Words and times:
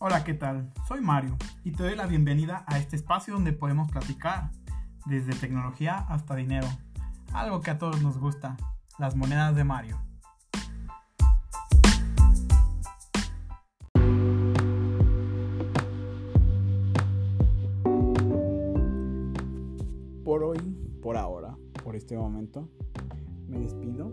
Hola, 0.00 0.22
¿qué 0.22 0.32
tal? 0.32 0.72
Soy 0.86 1.00
Mario 1.00 1.36
y 1.64 1.72
te 1.72 1.82
doy 1.82 1.96
la 1.96 2.06
bienvenida 2.06 2.62
a 2.68 2.78
este 2.78 2.94
espacio 2.94 3.34
donde 3.34 3.52
podemos 3.52 3.90
platicar 3.90 4.52
desde 5.06 5.34
tecnología 5.34 6.06
hasta 6.08 6.36
dinero, 6.36 6.68
algo 7.32 7.60
que 7.62 7.72
a 7.72 7.78
todos 7.78 8.00
nos 8.00 8.16
gusta, 8.16 8.56
las 9.00 9.16
monedas 9.16 9.56
de 9.56 9.64
Mario. 9.64 10.00
Por 20.24 20.44
hoy, 20.44 20.58
por 21.02 21.16
ahora, 21.16 21.56
por 21.82 21.96
este 21.96 22.16
momento, 22.16 22.68
me 23.48 23.58
despido. 23.58 24.12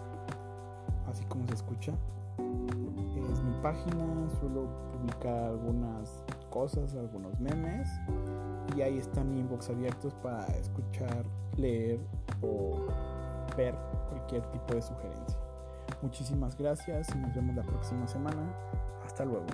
así 1.11 1.23
como 1.25 1.47
se 1.47 1.55
escucha 1.55 1.93
es 3.31 3.43
mi 3.43 3.53
página, 3.61 4.05
suelo 4.39 4.67
publicar 4.91 5.49
algunas 5.49 6.23
cosas, 6.49 6.93
algunos 6.95 7.39
memes 7.39 7.89
y 8.75 8.81
ahí 8.81 8.97
está 8.97 9.23
mi 9.23 9.39
inbox 9.39 9.69
abiertos 9.69 10.13
para 10.15 10.45
escuchar, 10.57 11.23
leer 11.57 11.99
o 12.41 12.79
ver 13.55 13.75
cualquier 14.09 14.43
tipo 14.51 14.73
de 14.73 14.81
sugerencia. 14.81 15.39
Muchísimas 16.01 16.57
gracias 16.57 17.07
y 17.13 17.17
nos 17.17 17.33
vemos 17.33 17.55
la 17.55 17.63
próxima 17.63 18.07
semana. 18.07 18.41
Hasta 19.05 19.25
luego. 19.25 19.45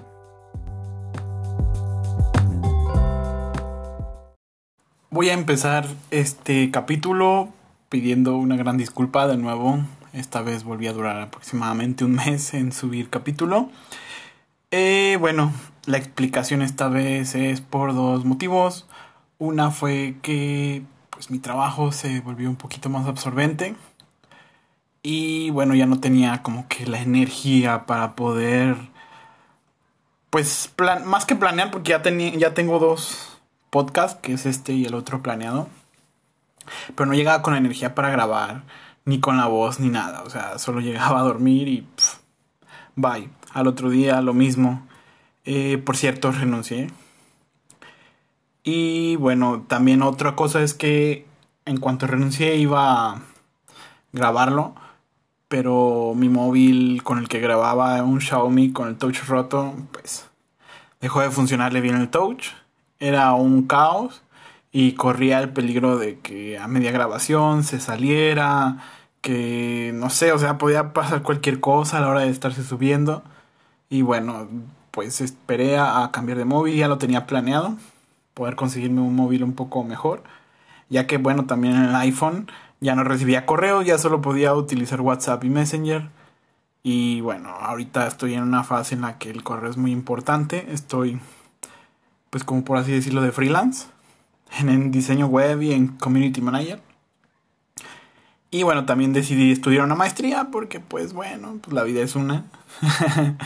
Voy 5.09 5.29
a 5.29 5.33
empezar 5.33 5.85
este 6.11 6.69
capítulo 6.69 7.49
pidiendo 7.89 8.37
una 8.37 8.55
gran 8.55 8.77
disculpa 8.77 9.27
de 9.27 9.37
nuevo 9.37 9.79
esta 10.17 10.41
vez 10.41 10.63
volví 10.63 10.87
a 10.87 10.93
durar 10.93 11.21
aproximadamente 11.21 12.03
un 12.03 12.13
mes 12.15 12.53
en 12.53 12.71
subir 12.71 13.09
capítulo. 13.09 13.69
Eh, 14.71 15.17
bueno, 15.19 15.53
la 15.85 15.97
explicación 15.97 16.61
esta 16.61 16.89
vez 16.89 17.35
es 17.35 17.61
por 17.61 17.93
dos 17.93 18.25
motivos. 18.25 18.87
Una 19.37 19.71
fue 19.71 20.17
que 20.21 20.83
pues 21.09 21.31
mi 21.31 21.39
trabajo 21.39 21.91
se 21.91 22.19
volvió 22.21 22.49
un 22.49 22.55
poquito 22.55 22.89
más 22.89 23.07
absorbente. 23.07 23.75
Y 25.03 25.51
bueno, 25.51 25.75
ya 25.75 25.85
no 25.85 25.99
tenía 25.99 26.41
como 26.43 26.67
que 26.67 26.85
la 26.85 26.99
energía 26.99 27.85
para 27.85 28.15
poder 28.15 28.75
pues 30.29 30.69
plan 30.75 31.05
más 31.05 31.25
que 31.25 31.35
planear 31.35 31.71
porque 31.71 31.91
ya 31.91 32.01
ya 32.37 32.53
tengo 32.53 32.79
dos 32.79 33.39
podcasts, 33.69 34.19
que 34.21 34.33
es 34.33 34.45
este 34.45 34.73
y 34.73 34.85
el 34.85 34.95
otro 34.95 35.21
planeado. 35.21 35.69
Pero 36.95 37.05
no 37.05 37.13
llegaba 37.13 37.41
con 37.41 37.55
energía 37.55 37.95
para 37.95 38.09
grabar 38.09 38.63
ni 39.07 39.21
con 39.21 39.37
la 39.37 39.47
voz 39.47 39.79
ni 39.79 39.89
nada. 39.89 40.21
O 40.23 40.29
sea, 40.29 40.59
solo 40.59 40.81
llegaba 40.81 41.21
a 41.21 41.23
dormir 41.23 41.67
y 41.69 41.87
bye. 42.95 43.29
Al 43.53 43.67
otro 43.67 43.89
día 43.89 44.21
lo 44.21 44.33
mismo. 44.33 44.85
Eh, 45.45 45.77
por 45.77 45.95
cierto, 45.95 46.31
renuncié. 46.31 46.91
Y 48.63 49.15
bueno, 49.15 49.63
también 49.65 50.01
otra 50.03 50.35
cosa 50.35 50.61
es 50.61 50.73
que 50.73 51.25
en 51.65 51.77
cuanto 51.77 52.05
renuncié 52.05 52.57
iba 52.57 53.13
a 53.13 53.21
grabarlo. 54.11 54.75
Pero 55.47 56.11
mi 56.13 56.27
móvil 56.27 57.01
con 57.03 57.17
el 57.17 57.29
que 57.29 57.39
grababa, 57.39 58.03
un 58.03 58.19
Xiaomi 58.19 58.73
con 58.73 58.89
el 58.89 58.97
touch 58.97 59.23
roto, 59.25 59.73
pues 59.93 60.29
dejó 60.99 61.21
de 61.21 61.31
funcionarle 61.31 61.79
bien 61.79 61.95
el 61.95 62.09
touch. 62.09 62.49
Era 62.99 63.31
un 63.33 63.67
caos 63.67 64.21
y 64.73 64.93
corría 64.93 65.39
el 65.39 65.53
peligro 65.53 65.97
de 65.97 66.19
que 66.19 66.57
a 66.57 66.67
media 66.67 66.91
grabación 66.91 67.63
se 67.63 67.79
saliera, 67.79 68.83
que 69.27 69.91
no 69.93 70.09
sé, 70.09 70.31
o 70.31 70.39
sea, 70.39 70.57
podía 70.57 70.93
pasar 70.93 71.21
cualquier 71.21 71.59
cosa 71.59 71.97
a 71.97 71.99
la 71.99 72.07
hora 72.07 72.21
de 72.21 72.29
estarse 72.29 72.63
subiendo. 72.63 73.23
Y 73.89 74.01
bueno, 74.01 74.47
pues 74.91 75.19
esperé 75.19 75.77
a, 75.77 76.09
cambiar 76.13 76.37
de 76.37 76.45
móvil, 76.45 76.77
ya 76.77 76.87
lo 76.87 76.97
tenía 76.97 77.27
planeado, 77.27 77.75
poder 78.33 78.55
conseguirme 78.55 79.01
un 79.01 79.17
móvil 79.17 79.43
un 79.43 79.51
poco 79.53 79.83
mejor, 79.83 80.23
ya 80.89 81.07
que 81.07 81.17
bueno, 81.17 81.45
también 81.45 81.75
en 81.75 81.83
el 81.83 81.95
iPhone 81.95 82.47
ya 82.79 82.95
no 82.95 83.03
recibía 83.03 83.45
correo, 83.45 83.81
ya 83.81 83.97
solo 83.97 84.21
podía 84.21 84.53
utilizar 84.53 85.01
WhatsApp 85.01 85.43
y 85.43 85.49
Messenger. 85.49 86.09
Y 86.81 87.19
bueno, 87.19 87.49
ahorita 87.49 88.07
estoy 88.07 88.35
en 88.35 88.43
una 88.43 88.63
fase 88.63 88.95
en 88.95 89.01
la 89.01 89.17
que 89.17 89.29
el 89.29 89.43
correo 89.43 89.69
es 89.69 89.77
muy 89.77 89.91
importante, 89.91 90.71
estoy 90.71 91.19
pues 92.29 92.45
como 92.45 92.63
por 92.63 92.77
así 92.77 92.93
decirlo 92.93 93.21
de 93.21 93.33
freelance 93.33 93.87
en 94.59 94.89
diseño 94.89 95.27
web 95.27 95.61
y 95.63 95.73
en 95.73 95.87
community 95.97 96.39
manager. 96.39 96.86
Y 98.49 98.63
bueno, 98.63 98.85
también 98.85 99.13
decidí 99.13 99.51
estudiar 99.51 99.83
una 99.83 99.95
maestría 99.95 100.47
porque 100.51 100.79
pues 100.79 101.13
bueno, 101.13 101.57
pues 101.61 101.73
la 101.73 101.83
vida 101.83 102.01
es 102.01 102.15
una. 102.15 102.45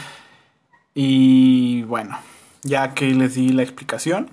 y 0.93 1.81
bueno, 1.83 2.17
ya 2.63 2.93
que 2.93 3.05
les 3.13 3.35
di 3.35 3.49
la 3.49 3.63
explicación, 3.63 4.29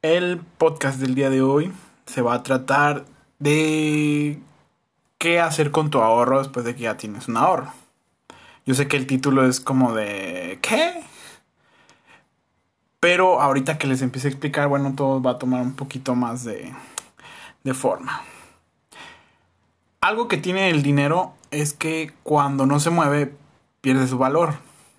el 0.00 0.40
podcast 0.58 0.98
del 0.98 1.14
día 1.14 1.28
de 1.28 1.42
hoy 1.42 1.72
se 2.06 2.22
va 2.22 2.34
a 2.34 2.42
tratar 2.42 3.04
de 3.38 4.38
qué 5.18 5.40
hacer 5.40 5.70
con 5.70 5.90
tu 5.90 6.00
ahorro 6.00 6.38
después 6.38 6.64
de 6.64 6.74
que 6.74 6.82
ya 6.84 6.96
tienes 6.96 7.28
un 7.28 7.36
ahorro. 7.36 7.72
Yo 8.64 8.74
sé 8.74 8.88
que 8.88 8.96
el 8.96 9.06
título 9.06 9.46
es 9.46 9.60
como 9.60 9.94
de 9.94 10.58
¿qué? 10.62 11.02
Pero 12.98 13.42
ahorita 13.42 13.78
que 13.78 13.88
les 13.88 14.00
empiece 14.00 14.28
a 14.28 14.30
explicar, 14.30 14.68
bueno, 14.68 14.94
todo 14.96 15.20
va 15.20 15.32
a 15.32 15.38
tomar 15.38 15.60
un 15.60 15.74
poquito 15.74 16.14
más 16.14 16.44
de, 16.44 16.72
de 17.64 17.74
forma. 17.74 18.22
Algo 20.02 20.26
que 20.26 20.36
tiene 20.36 20.68
el 20.68 20.82
dinero 20.82 21.32
es 21.52 21.74
que 21.74 22.12
cuando 22.24 22.66
no 22.66 22.80
se 22.80 22.90
mueve 22.90 23.36
pierde 23.80 24.08
su 24.08 24.18
valor. 24.18 24.54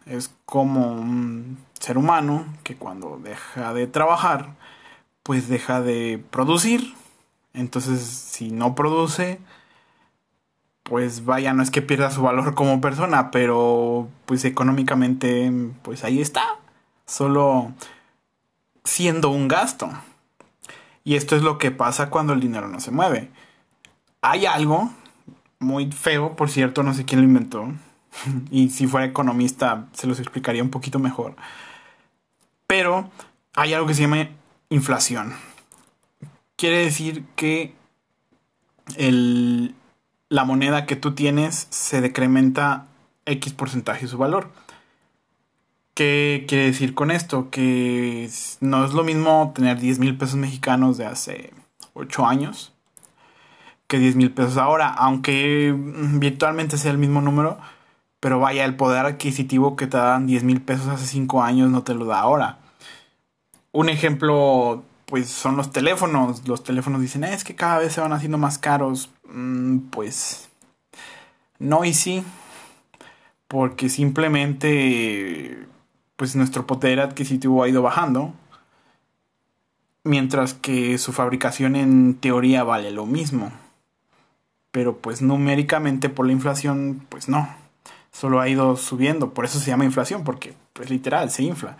Es 0.06 0.34
como 0.46 0.94
un 0.94 1.58
ser 1.78 1.98
humano 1.98 2.46
que 2.64 2.78
cuando 2.78 3.20
deja 3.22 3.74
de 3.74 3.88
trabajar, 3.88 4.56
pues 5.22 5.50
deja 5.50 5.82
de 5.82 6.24
producir. 6.30 6.94
Entonces, 7.54 8.00
si 8.00 8.50
no 8.52 8.76
produce, 8.76 9.42
pues 10.84 11.26
vaya, 11.26 11.52
no 11.52 11.64
es 11.64 11.70
que 11.70 11.82
pierda 11.82 12.10
su 12.10 12.22
valor 12.22 12.56
como 12.56 12.80
persona, 12.80 13.30
pero 13.30 14.08
pues 14.26 14.46
económicamente, 14.46 15.52
pues 15.82 16.06
ahí 16.06 16.22
está. 16.22 16.46
Solo 17.06 17.74
siendo 18.86 19.32
un 19.32 19.50
gasto. 19.50 19.90
Y 21.04 21.16
esto 21.16 21.36
es 21.36 21.42
lo 21.42 21.58
que 21.58 21.72
pasa 21.72 22.10
cuando 22.10 22.32
el 22.32 22.40
dinero 22.40 22.70
no 22.70 22.80
se 22.80 22.92
mueve 22.92 23.30
hay 24.24 24.46
algo 24.46 24.90
muy 25.60 25.92
feo, 25.92 26.36
por 26.36 26.50
cierto, 26.50 26.82
no 26.82 26.94
sé 26.94 27.06
quién 27.06 27.22
lo 27.22 27.28
inventó. 27.28 27.68
y 28.52 28.70
si 28.70 28.88
fuera 28.88 29.06
economista 29.06 29.88
se 29.94 30.08
los 30.08 30.20
explicaría 30.20 30.64
un 30.64 30.70
poquito 30.72 30.98
mejor. 30.98 31.36
Pero 32.66 33.12
hay 33.54 33.74
algo 33.74 33.86
que 33.86 33.94
se 33.94 34.02
llama 34.02 34.30
inflación. 34.70 35.34
Quiere 36.56 36.78
decir 36.78 37.26
que 37.36 37.76
la 38.98 40.46
moneda 40.46 40.86
que 40.86 40.96
tú 40.96 41.14
tienes 41.14 41.68
se 41.70 42.00
decrementa 42.00 42.88
X 43.26 43.54
porcentaje 43.54 44.04
de 44.04 44.08
su 44.08 44.18
valor. 44.18 44.52
¿Qué 45.94 46.46
quiere 46.48 46.66
decir 46.66 46.96
con 46.96 47.12
esto? 47.12 47.50
Que 47.50 48.30
no 48.62 48.86
es 48.86 48.94
lo 48.94 49.04
mismo 49.04 49.52
tener 49.54 49.80
10 49.80 50.00
mil 50.00 50.18
pesos 50.18 50.36
mexicanos 50.36 50.98
de 50.98 51.06
hace 51.06 51.54
8 51.94 52.26
años 52.26 52.73
que 53.94 54.00
10 54.00 54.16
mil 54.16 54.32
pesos 54.32 54.58
ahora, 54.58 54.90
aunque 54.90 55.72
virtualmente 55.78 56.80
sea 56.80 56.90
el 56.90 56.98
mismo 56.98 57.22
número, 57.22 57.60
pero 58.20 58.40
vaya, 58.40 58.66
el 58.66 58.76
poder 58.76 59.06
adquisitivo 59.06 59.76
que 59.76 59.86
te 59.86 59.98
dan 59.98 60.26
10 60.26 60.44
mil 60.46 60.62
pesos 60.62 60.88
hace 60.88 61.06
5 61.06 61.44
años 61.44 61.70
no 61.70 61.84
te 61.84 61.94
lo 61.94 62.06
da 62.06 62.20
ahora. 62.20 62.58
Un 63.72 63.90
ejemplo, 63.90 64.84
pues 65.06 65.30
son 65.30 65.58
los 65.58 65.72
teléfonos. 65.72 66.48
Los 66.48 66.64
teléfonos 66.64 67.02
dicen, 67.02 67.24
es 67.24 67.44
que 67.44 67.54
cada 67.54 67.78
vez 67.78 67.94
se 67.94 68.02
van 68.02 68.14
haciendo 68.14 68.40
más 68.40 68.58
caros. 68.58 69.12
Mm, 69.32 69.78
pues 69.92 70.50
no 71.60 71.86
y 71.86 71.94
sí, 71.94 72.24
porque 73.48 73.90
simplemente 73.90 75.68
pues 76.16 76.36
nuestro 76.36 76.66
poder 76.66 77.00
adquisitivo 77.00 77.62
ha 77.62 77.70
ido 77.70 77.84
bajando 77.84 78.34
mientras 80.04 80.56
que 80.56 80.98
su 80.98 81.14
fabricación 81.14 81.76
en 81.76 82.16
teoría 82.16 82.64
vale 82.64 82.90
lo 82.90 83.06
mismo 83.06 83.52
pero 84.74 84.98
pues 84.98 85.22
numéricamente 85.22 86.10
por 86.10 86.26
la 86.26 86.32
inflación, 86.32 87.06
pues 87.10 87.30
no, 87.30 87.48
solo 88.12 88.42
ha 88.42 88.50
ido 88.50 88.76
subiendo, 88.76 89.30
por 89.32 89.46
eso 89.46 89.60
se 89.60 89.70
llama 89.70 89.86
inflación, 89.86 90.24
porque 90.24 90.56
pues 90.74 90.90
literal, 90.90 91.30
se 91.30 91.44
infla. 91.44 91.78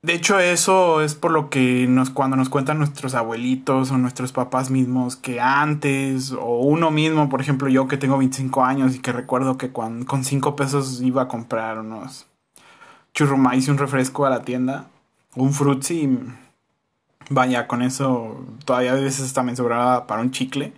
De 0.00 0.14
hecho, 0.14 0.38
eso 0.38 1.02
es 1.02 1.16
por 1.16 1.32
lo 1.32 1.50
que 1.50 1.86
nos, 1.88 2.10
cuando 2.10 2.36
nos 2.36 2.48
cuentan 2.48 2.78
nuestros 2.78 3.16
abuelitos 3.16 3.90
o 3.90 3.98
nuestros 3.98 4.30
papás 4.30 4.70
mismos 4.70 5.16
que 5.16 5.40
antes, 5.40 6.30
o 6.30 6.60
uno 6.60 6.92
mismo, 6.92 7.28
por 7.28 7.40
ejemplo, 7.40 7.68
yo 7.68 7.88
que 7.88 7.96
tengo 7.96 8.16
25 8.16 8.64
años 8.64 8.94
y 8.94 9.00
que 9.00 9.10
recuerdo 9.10 9.58
que 9.58 9.72
con 9.72 10.06
5 10.06 10.54
pesos 10.54 11.02
iba 11.02 11.22
a 11.22 11.28
comprar 11.28 11.80
unos 11.80 12.26
churrumais 13.12 13.66
y 13.66 13.72
un 13.72 13.78
refresco 13.78 14.24
a 14.24 14.30
la 14.30 14.42
tienda, 14.42 14.86
un 15.34 15.52
frutzi, 15.52 16.08
vaya, 17.28 17.66
con 17.66 17.82
eso 17.82 18.44
todavía 18.64 18.92
a 18.92 18.96
veces 18.96 19.32
también 19.32 19.56
sobraba 19.56 20.06
para 20.06 20.22
un 20.22 20.30
chicle. 20.30 20.72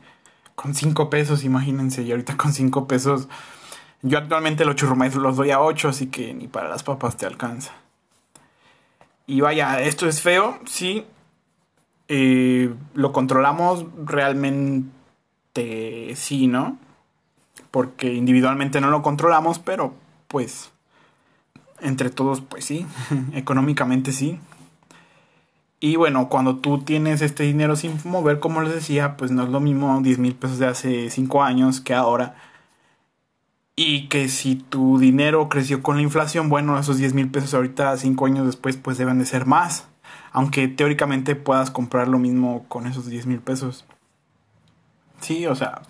Con 0.55 0.75
5 0.75 1.09
pesos, 1.11 1.45
imagínense, 1.45 2.03
y 2.03 2.11
ahorita 2.11 2.37
con 2.37 2.53
5 2.53 2.87
pesos, 2.87 3.29
yo 4.03 4.19
actualmente 4.19 4.65
los 4.65 4.77
churrumais 4.77 5.15
los 5.15 5.37
doy 5.37 5.51
a 5.51 5.61
8, 5.61 5.89
así 5.89 6.07
que 6.09 6.35
ni 6.35 6.49
para 6.49 6.69
las 6.69 6.83
papas 6.83 7.17
te 7.17 7.27
alcanza. 7.27 7.73
Y 9.27 9.41
vaya, 9.41 9.81
esto 9.81 10.09
es 10.09 10.21
feo, 10.21 10.59
sí. 10.67 11.07
Eh, 12.09 12.75
lo 12.95 13.13
controlamos 13.13 13.87
realmente 14.05 14.91
sí, 16.17 16.49
¿no? 16.49 16.79
Porque 17.71 18.13
individualmente 18.13 18.81
no 18.81 18.91
lo 18.91 19.03
controlamos, 19.03 19.61
pero 19.61 19.95
pues 20.27 20.73
entre 21.81 22.11
todos, 22.11 22.41
pues 22.41 22.65
sí, 22.65 22.87
económicamente 23.33 24.13
sí. 24.13 24.41
Y 25.83 25.97
bueno, 25.97 26.29
cuando 26.29 26.57
tú 26.57 26.83
tienes 26.83 27.23
este 27.23 27.45
dinero 27.45 27.75
sin 27.75 27.99
mover, 28.05 28.39
como 28.39 28.61
les 28.61 28.75
decía, 28.75 29.17
pues 29.17 29.31
no 29.31 29.43
es 29.45 29.49
lo 29.49 29.61
mismo 29.61 29.99
10 30.01 30.19
mil 30.19 30.35
pesos 30.35 30.59
de 30.59 30.67
hace 30.67 31.09
5 31.09 31.43
años 31.43 31.81
que 31.81 31.95
ahora. 31.95 32.37
Y 33.77 34.09
que 34.09 34.29
si 34.29 34.57
tu 34.57 34.99
dinero 34.99 35.49
creció 35.49 35.83
con 35.83 35.97
la 35.97 36.03
inflación, 36.03 36.51
bueno, 36.51 36.79
esos 36.79 36.99
10 36.99 37.15
mil 37.15 37.31
pesos 37.31 37.55
ahorita, 37.55 37.97
5 37.97 38.27
años 38.27 38.45
después, 38.47 38.77
pues 38.77 38.99
deben 38.99 39.19
de 39.19 39.25
ser 39.25 39.47
más. 39.47 39.89
Aunque 40.33 40.69
teóricamente 40.69 41.35
puedas 41.35 41.71
comprar 41.71 42.09
lo 42.09 42.19
mismo 42.19 42.67
con 42.69 42.87
esos 42.87 43.07
10 43.07 43.25
mil 43.25 43.41
pesos. 43.41 43.87
Sí, 45.21 45.47
o 45.47 45.55
sea, 45.55 45.81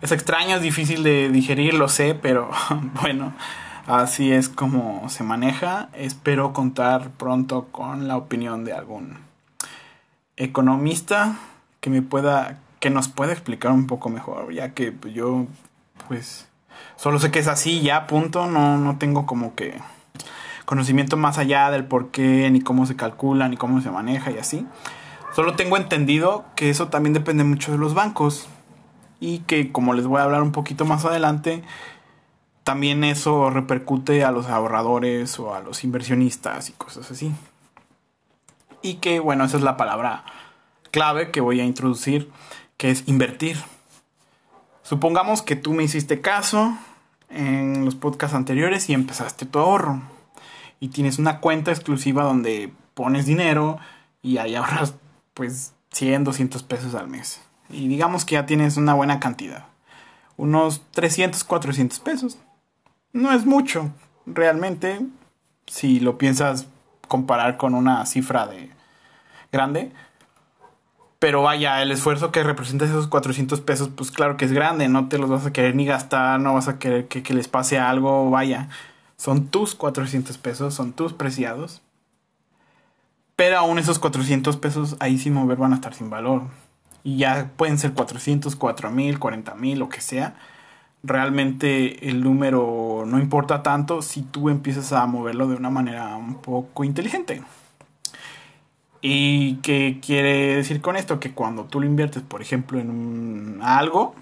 es 0.00 0.12
extraño, 0.12 0.56
es 0.56 0.62
difícil 0.62 1.02
de 1.02 1.28
digerir, 1.28 1.74
lo 1.74 1.88
sé, 1.88 2.14
pero 2.14 2.50
bueno, 3.02 3.34
así 3.86 4.32
es 4.32 4.48
como 4.48 5.08
se 5.08 5.24
maneja. 5.24 5.88
Espero 5.92 6.52
contar 6.52 7.10
pronto 7.10 7.68
con 7.72 8.08
la 8.08 8.16
opinión 8.16 8.64
de 8.64 8.72
algún 8.72 9.18
economista 10.36 11.36
que 11.80 11.90
me 11.90 12.02
pueda, 12.02 12.58
que 12.80 12.90
nos 12.90 13.08
pueda 13.08 13.32
explicar 13.32 13.72
un 13.72 13.86
poco 13.86 14.08
mejor, 14.08 14.52
ya 14.52 14.74
que 14.74 14.94
yo, 15.12 15.46
pues, 16.08 16.48
Solo 16.96 17.18
sé 17.18 17.30
que 17.30 17.38
es 17.38 17.48
así, 17.48 17.80
ya, 17.80 18.06
punto. 18.06 18.46
No, 18.46 18.78
no 18.78 18.98
tengo 18.98 19.26
como 19.26 19.54
que 19.54 19.74
conocimiento 20.64 21.16
más 21.16 21.38
allá 21.38 21.70
del 21.70 21.84
por 21.84 22.10
qué, 22.10 22.48
ni 22.50 22.60
cómo 22.60 22.86
se 22.86 22.96
calcula, 22.96 23.48
ni 23.48 23.56
cómo 23.56 23.80
se 23.80 23.90
maneja 23.90 24.30
y 24.30 24.38
así. 24.38 24.66
Solo 25.34 25.56
tengo 25.56 25.76
entendido 25.76 26.44
que 26.56 26.70
eso 26.70 26.88
también 26.88 27.14
depende 27.14 27.44
mucho 27.44 27.72
de 27.72 27.78
los 27.78 27.94
bancos. 27.94 28.48
Y 29.20 29.40
que 29.40 29.70
como 29.70 29.94
les 29.94 30.06
voy 30.06 30.20
a 30.20 30.24
hablar 30.24 30.42
un 30.42 30.52
poquito 30.52 30.84
más 30.84 31.04
adelante, 31.04 31.62
también 32.64 33.04
eso 33.04 33.50
repercute 33.50 34.24
a 34.24 34.30
los 34.30 34.46
ahorradores 34.46 35.38
o 35.38 35.54
a 35.54 35.60
los 35.60 35.84
inversionistas 35.84 36.68
y 36.68 36.72
cosas 36.72 37.10
así. 37.10 37.32
Y 38.82 38.94
que 38.94 39.20
bueno, 39.20 39.44
esa 39.44 39.56
es 39.56 39.62
la 39.62 39.76
palabra 39.76 40.24
clave 40.90 41.30
que 41.30 41.40
voy 41.40 41.60
a 41.60 41.64
introducir, 41.64 42.30
que 42.76 42.90
es 42.90 43.06
invertir. 43.06 43.56
Supongamos 44.82 45.42
que 45.42 45.56
tú 45.56 45.72
me 45.72 45.84
hiciste 45.84 46.20
caso 46.20 46.76
en 47.30 47.84
los 47.84 47.94
podcasts 47.94 48.36
anteriores 48.36 48.88
y 48.88 48.94
empezaste 48.94 49.46
tu 49.46 49.58
ahorro. 49.58 50.02
Y 50.80 50.88
tienes 50.88 51.18
una 51.18 51.40
cuenta 51.40 51.70
exclusiva 51.70 52.24
donde 52.24 52.72
pones 52.94 53.26
dinero 53.26 53.78
y 54.20 54.38
ahí 54.38 54.54
ahorras 54.54 54.94
pues 55.34 55.72
100, 55.92 56.24
200 56.24 56.62
pesos 56.62 56.94
al 56.94 57.08
mes. 57.08 57.40
Y 57.70 57.88
digamos 57.88 58.24
que 58.24 58.34
ya 58.34 58.46
tienes 58.46 58.76
una 58.76 58.94
buena 58.94 59.18
cantidad. 59.18 59.66
Unos 60.36 60.82
300, 60.90 61.44
400 61.44 62.00
pesos. 62.00 62.38
No 63.12 63.32
es 63.32 63.44
mucho, 63.44 63.90
realmente, 64.26 65.00
si 65.66 66.00
lo 66.00 66.16
piensas 66.16 66.66
comparar 67.08 67.58
con 67.58 67.74
una 67.74 68.06
cifra 68.06 68.46
de 68.46 68.70
grande. 69.52 69.92
Pero 71.18 71.42
vaya, 71.42 71.82
el 71.82 71.92
esfuerzo 71.92 72.32
que 72.32 72.42
representa 72.42 72.84
esos 72.84 73.06
400 73.06 73.60
pesos, 73.60 73.90
pues 73.94 74.10
claro 74.10 74.36
que 74.36 74.44
es 74.44 74.52
grande, 74.52 74.88
no 74.88 75.08
te 75.08 75.18
los 75.18 75.30
vas 75.30 75.46
a 75.46 75.52
querer 75.52 75.76
ni 75.76 75.84
gastar, 75.84 76.40
no 76.40 76.54
vas 76.54 76.68
a 76.68 76.78
querer 76.78 77.06
que, 77.06 77.34
les 77.34 77.48
pase 77.48 77.78
algo, 77.78 78.30
vaya. 78.30 78.70
Son 79.16 79.46
tus 79.46 79.74
400 79.74 80.38
pesos, 80.38 80.74
son 80.74 80.94
tus 80.94 81.12
preciados. 81.12 81.82
Pero 83.36 83.58
aún 83.58 83.78
esos 83.78 83.98
400 83.98 84.56
pesos 84.56 84.96
ahí 85.00 85.18
sin 85.18 85.34
mover 85.34 85.58
van 85.58 85.72
a 85.72 85.76
estar 85.76 85.94
sin 85.94 86.10
valor. 86.10 86.42
Y 87.04 87.18
ya 87.18 87.50
pueden 87.56 87.78
ser 87.78 87.92
400, 87.92 88.56
4000, 88.56 89.18
40 89.18 89.54
mil, 89.54 89.78
lo 89.78 89.88
que 89.88 90.00
sea. 90.00 90.34
Realmente 91.02 92.08
el 92.08 92.22
número 92.22 93.04
no 93.06 93.18
importa 93.18 93.62
tanto 93.62 94.02
si 94.02 94.22
tú 94.22 94.48
empiezas 94.48 94.92
a 94.92 95.04
moverlo 95.06 95.48
de 95.48 95.56
una 95.56 95.70
manera 95.70 96.16
un 96.16 96.36
poco 96.36 96.84
inteligente. 96.84 97.42
¿Y 99.00 99.56
qué 99.56 99.98
quiere 100.00 100.56
decir 100.56 100.80
con 100.80 100.96
esto? 100.96 101.18
Que 101.18 101.32
cuando 101.32 101.64
tú 101.64 101.80
lo 101.80 101.86
inviertes, 101.86 102.22
por 102.22 102.40
ejemplo, 102.40 102.78
en 102.78 103.58
algo, 103.60 104.14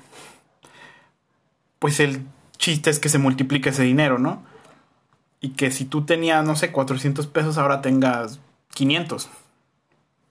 pues 1.78 2.00
el 2.00 2.24
chiste 2.56 2.88
es 2.88 2.98
que 2.98 3.10
se 3.10 3.18
multiplique 3.18 3.68
ese 3.68 3.82
dinero, 3.82 4.18
¿no? 4.18 4.42
Y 5.42 5.50
que 5.50 5.70
si 5.70 5.84
tú 5.84 6.04
tenías, 6.06 6.44
no 6.46 6.56
sé, 6.56 6.72
400 6.72 7.26
pesos, 7.26 7.58
ahora 7.58 7.82
tengas 7.82 8.40
500. 8.74 9.28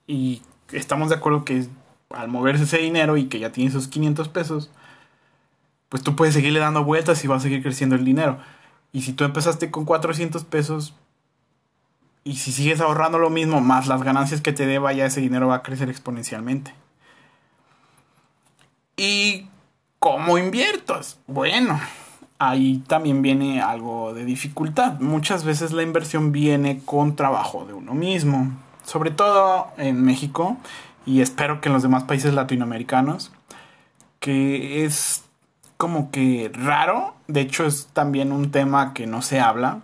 Y 0.08 0.42
estamos 0.72 1.10
de 1.10 1.16
acuerdo 1.16 1.46
que 1.46 1.68
al 2.10 2.28
moverse 2.28 2.64
ese 2.64 2.80
dinero 2.80 3.18
y 3.18 3.26
que 3.26 3.40
ya 3.40 3.52
tienes 3.52 3.76
esos 3.76 3.88
500 3.88 4.30
pesos, 4.30 4.72
pues 5.90 6.04
tú 6.04 6.16
puedes 6.16 6.34
seguirle 6.34 6.60
dando 6.60 6.84
vueltas 6.84 7.24
y 7.24 7.28
va 7.28 7.36
a 7.36 7.40
seguir 7.40 7.62
creciendo 7.62 7.96
el 7.96 8.06
dinero. 8.06 8.40
Y 8.92 9.02
si 9.02 9.14
tú 9.14 9.24
empezaste 9.24 9.70
con 9.70 9.86
400 9.86 10.46
pesos, 10.46 10.94
y 12.24 12.36
si 12.36 12.52
sigues 12.52 12.82
ahorrando 12.82 13.18
lo 13.18 13.30
mismo, 13.30 13.62
más 13.62 13.88
las 13.88 14.04
ganancias 14.04 14.42
que 14.42 14.54
te 14.54 14.66
dé, 14.66 14.80
ya 14.96 15.06
ese 15.06 15.22
dinero 15.22 15.48
va 15.48 15.56
a 15.56 15.64
crecer 15.64 15.90
exponencialmente. 15.90 16.74
¿Y 18.98 19.48
cómo 19.98 20.38
inviertas? 20.38 21.20
Bueno, 21.28 21.80
ahí 22.38 22.84
también 22.88 23.22
viene 23.22 23.62
algo 23.62 24.14
de 24.14 24.26
dificultad. 24.26 25.00
Muchas 25.00 25.44
veces 25.44 25.72
la 25.72 25.84
inversión 25.84 26.32
viene 26.32 26.82
con 26.84 27.16
trabajo 27.16 27.66
de 27.66 27.74
uno 27.74 27.94
mismo. 27.94 28.52
Sobre 28.84 29.12
todo 29.12 29.68
en 29.78 30.04
México 30.04 30.58
y 31.06 31.22
espero 31.22 31.62
que 31.62 31.70
en 31.70 31.74
los 31.74 31.84
demás 31.84 32.04
países 32.04 32.34
latinoamericanos. 32.34 33.32
Que 34.20 34.84
es 34.84 35.24
como 35.80 36.12
que 36.12 36.52
raro. 36.54 37.16
De 37.28 37.42
hecho 37.42 37.66
es 37.66 37.88
también 37.94 38.32
un 38.32 38.52
tema 38.52 38.94
que 38.94 39.08
no 39.08 39.24
se 39.24 39.40
habla 39.40 39.80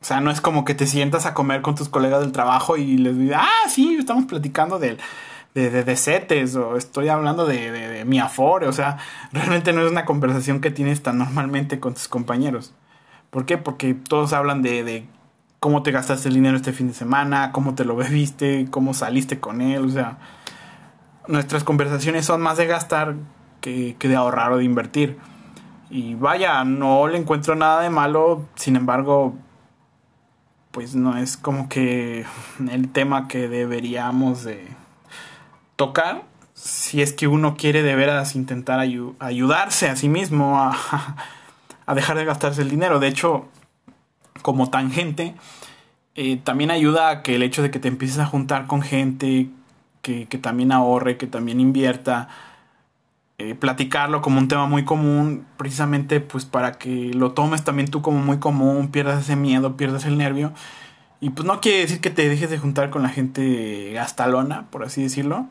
o 0.00 0.04
sea, 0.04 0.20
no 0.20 0.30
es 0.30 0.40
como 0.40 0.64
que 0.64 0.74
te 0.74 0.86
sientas 0.86 1.26
a 1.26 1.34
comer 1.34 1.60
con 1.60 1.74
tus 1.74 1.88
colegas 1.88 2.20
del 2.20 2.30
trabajo 2.30 2.76
y 2.76 2.98
les 2.98 3.18
digas, 3.18 3.42
ah, 3.44 3.68
sí, 3.68 3.96
estamos 3.98 4.26
platicando 4.26 4.78
de, 4.78 4.96
de, 5.54 5.70
de, 5.70 5.96
CETES 5.96 6.54
o 6.54 6.76
estoy 6.76 7.08
hablando 7.08 7.46
de, 7.46 7.72
de, 7.72 8.04
mi 8.04 8.20
afore. 8.20 8.68
O 8.68 8.72
sea, 8.72 8.98
realmente 9.32 9.72
no 9.72 9.84
es 9.84 9.90
una 9.90 10.04
conversación 10.04 10.60
que 10.60 10.70
tienes 10.70 11.02
tan 11.02 11.18
normalmente 11.18 11.80
con 11.80 11.94
tus 11.94 12.06
compañeros. 12.06 12.74
¿Por 13.30 13.44
qué? 13.44 13.58
Porque 13.58 13.92
todos 13.94 14.32
hablan 14.32 14.62
de, 14.62 14.84
de 14.84 15.06
cómo 15.58 15.82
te 15.82 15.90
gastaste 15.90 16.28
el 16.28 16.34
dinero 16.34 16.56
este 16.56 16.72
fin 16.72 16.88
de 16.88 16.94
semana, 16.94 17.50
cómo 17.50 17.74
te 17.74 17.84
lo 17.84 17.96
bebiste, 17.96 18.68
cómo 18.70 18.94
saliste 18.94 19.40
con 19.40 19.60
él. 19.60 19.84
O 19.84 19.90
sea, 19.90 20.18
nuestras 21.26 21.64
conversaciones 21.64 22.24
son 22.24 22.40
más 22.40 22.56
de 22.56 22.66
gastar 22.66 23.16
que, 23.60 23.96
que 23.98 24.06
de 24.06 24.14
ahorrar 24.14 24.52
o 24.52 24.58
de 24.58 24.64
invertir. 24.64 25.18
Y 25.90 26.14
vaya, 26.14 26.64
no 26.64 27.08
le 27.08 27.18
encuentro 27.18 27.54
nada 27.54 27.82
de 27.82 27.90
malo, 27.90 28.46
sin 28.54 28.76
embargo, 28.76 29.34
pues 30.70 30.94
no 30.94 31.16
es 31.16 31.36
como 31.36 31.68
que 31.68 32.26
el 32.70 32.90
tema 32.90 33.28
que 33.28 33.48
deberíamos 33.48 34.44
de 34.44 34.68
tocar 35.76 36.24
si 36.54 37.02
es 37.02 37.12
que 37.12 37.28
uno 37.28 37.56
quiere 37.56 37.82
de 37.82 37.94
veras 37.94 38.34
intentar 38.34 38.80
ayudarse 38.80 39.88
a 39.88 39.96
sí 39.96 40.08
mismo 40.08 40.58
a, 41.86 41.94
dejar 41.94 42.18
de 42.18 42.24
gastarse 42.24 42.62
el 42.62 42.70
dinero. 42.70 42.98
De 42.98 43.06
hecho, 43.06 43.46
como 44.42 44.68
tangente, 44.68 45.34
eh, 46.16 46.36
también 46.42 46.70
ayuda 46.70 47.10
a 47.10 47.22
que 47.22 47.36
el 47.36 47.42
hecho 47.44 47.62
de 47.62 47.70
que 47.70 47.78
te 47.78 47.88
empieces 47.88 48.18
a 48.18 48.26
juntar 48.26 48.66
con 48.66 48.82
gente 48.82 49.48
que, 50.02 50.26
que 50.26 50.38
también 50.38 50.72
ahorre, 50.72 51.16
que 51.16 51.28
también 51.28 51.60
invierta, 51.60 52.28
eh, 53.38 53.54
platicarlo 53.54 54.20
como 54.20 54.38
un 54.40 54.48
tema 54.48 54.66
muy 54.66 54.84
común, 54.84 55.46
precisamente 55.56 56.20
pues 56.20 56.44
para 56.44 56.72
que 56.72 57.12
lo 57.14 57.32
tomes 57.32 57.62
también 57.62 57.88
tú 57.88 58.02
como 58.02 58.18
muy 58.18 58.38
común, 58.38 58.90
pierdas 58.90 59.22
ese 59.22 59.36
miedo, 59.36 59.76
pierdas 59.76 60.04
el 60.06 60.18
nervio. 60.18 60.52
Y 61.20 61.30
pues 61.30 61.46
no 61.46 61.60
quiere 61.60 61.78
decir 61.80 62.00
que 62.00 62.10
te 62.10 62.28
dejes 62.28 62.50
de 62.50 62.58
juntar 62.58 62.90
con 62.90 63.02
la 63.02 63.08
gente 63.10 63.92
gastalona, 63.92 64.66
por 64.70 64.84
así 64.84 65.02
decirlo. 65.02 65.46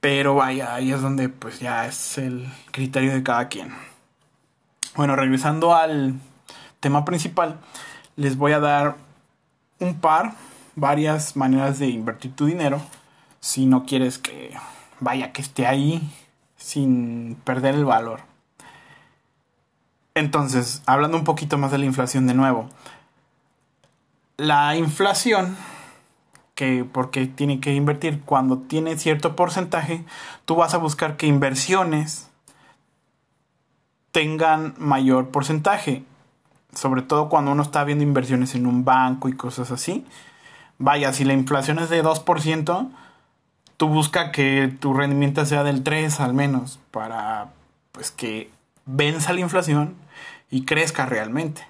Pero 0.00 0.34
vaya, 0.34 0.74
ahí 0.74 0.92
es 0.92 1.00
donde 1.00 1.28
pues 1.28 1.60
ya 1.60 1.86
es 1.86 2.18
el 2.18 2.48
criterio 2.72 3.12
de 3.12 3.22
cada 3.22 3.48
quien. 3.48 3.72
Bueno, 4.96 5.14
regresando 5.14 5.76
al 5.76 6.14
tema 6.80 7.04
principal, 7.04 7.60
les 8.16 8.36
voy 8.36 8.52
a 8.52 8.58
dar 8.58 8.96
un 9.78 10.00
par 10.00 10.34
varias 10.74 11.36
maneras 11.36 11.78
de 11.78 11.86
invertir 11.86 12.34
tu 12.34 12.46
dinero 12.46 12.80
si 13.38 13.66
no 13.66 13.84
quieres 13.84 14.18
que 14.18 14.56
vaya 15.00 15.32
que 15.32 15.42
esté 15.42 15.66
ahí 15.66 16.02
sin 16.58 17.36
perder 17.44 17.74
el 17.76 17.86
valor. 17.86 18.20
Entonces, 20.14 20.82
hablando 20.84 21.16
un 21.16 21.24
poquito 21.24 21.56
más 21.56 21.70
de 21.70 21.78
la 21.78 21.86
inflación 21.86 22.26
de 22.26 22.34
nuevo. 22.34 22.68
La 24.36 24.76
inflación, 24.76 25.56
que 26.54 26.84
porque 26.84 27.26
tiene 27.26 27.60
que 27.60 27.72
invertir, 27.72 28.20
cuando 28.24 28.58
tiene 28.58 28.98
cierto 28.98 29.36
porcentaje, 29.36 30.04
tú 30.44 30.56
vas 30.56 30.74
a 30.74 30.78
buscar 30.78 31.16
que 31.16 31.26
inversiones 31.26 32.28
tengan 34.10 34.74
mayor 34.78 35.28
porcentaje. 35.28 36.04
Sobre 36.74 37.02
todo 37.02 37.28
cuando 37.28 37.52
uno 37.52 37.62
está 37.62 37.84
viendo 37.84 38.04
inversiones 38.04 38.54
en 38.54 38.66
un 38.66 38.84
banco 38.84 39.28
y 39.28 39.32
cosas 39.34 39.70
así. 39.70 40.04
Vaya, 40.78 41.12
si 41.12 41.24
la 41.24 41.32
inflación 41.32 41.78
es 41.78 41.88
de 41.88 42.04
2%, 42.04 42.90
tú 43.78 43.88
busca 43.88 44.32
que 44.32 44.70
tu 44.80 44.92
rendimiento 44.92 45.46
sea 45.46 45.64
del 45.64 45.82
3 45.82 46.20
al 46.20 46.34
menos 46.34 46.78
para 46.90 47.48
pues 47.92 48.10
que 48.10 48.50
venza 48.84 49.32
la 49.32 49.40
inflación 49.40 49.94
y 50.50 50.66
crezca 50.66 51.06
realmente. 51.06 51.66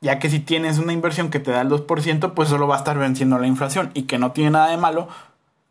Ya 0.00 0.20
que 0.20 0.30
si 0.30 0.38
tienes 0.38 0.78
una 0.78 0.92
inversión 0.92 1.30
que 1.30 1.40
te 1.40 1.50
da 1.50 1.62
el 1.62 1.70
2%, 1.70 2.34
pues 2.34 2.48
solo 2.48 2.68
va 2.68 2.76
a 2.76 2.78
estar 2.78 2.98
venciendo 2.98 3.38
la 3.38 3.48
inflación 3.48 3.90
y 3.94 4.02
que 4.02 4.18
no 4.18 4.30
tiene 4.30 4.50
nada 4.50 4.68
de 4.68 4.76
malo. 4.76 5.08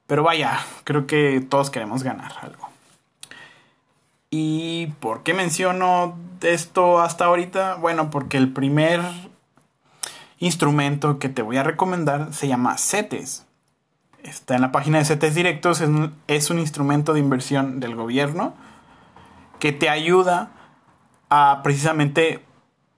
Pero 0.06 0.24
vaya, 0.24 0.60
creo 0.84 1.08
que 1.08 1.46
todos 1.48 1.70
queremos 1.70 2.03
ganar 2.03 2.34
algo. 2.41 2.67
¿Y 4.29 4.88
por 5.00 5.24
qué 5.24 5.34
menciono 5.34 6.17
esto 6.41 7.00
hasta 7.00 7.25
ahorita? 7.25 7.75
Bueno, 7.75 8.10
porque 8.10 8.38
el 8.38 8.51
primer 8.51 9.01
instrumento 10.39 11.20
que 11.20 11.29
te 11.29 11.41
voy 11.41 11.58
a 11.58 11.63
recomendar 11.63 12.34
se 12.34 12.48
llama 12.48 12.77
CETES. 12.77 13.47
Está 14.24 14.56
en 14.56 14.62
la 14.62 14.72
página 14.72 14.98
de 14.98 15.06
CETES 15.06 15.36
Directos, 15.36 15.82
es 15.82 15.90
un, 15.90 16.14
es 16.28 16.50
un 16.50 16.60
instrumento 16.60 17.14
de 17.14 17.20
inversión 17.20 17.80
del 17.80 17.96
gobierno 17.96 18.54
que 19.60 19.72
te 19.72 19.90
ayuda 19.90 20.52
a 21.30 21.62
precisamente 21.64 22.44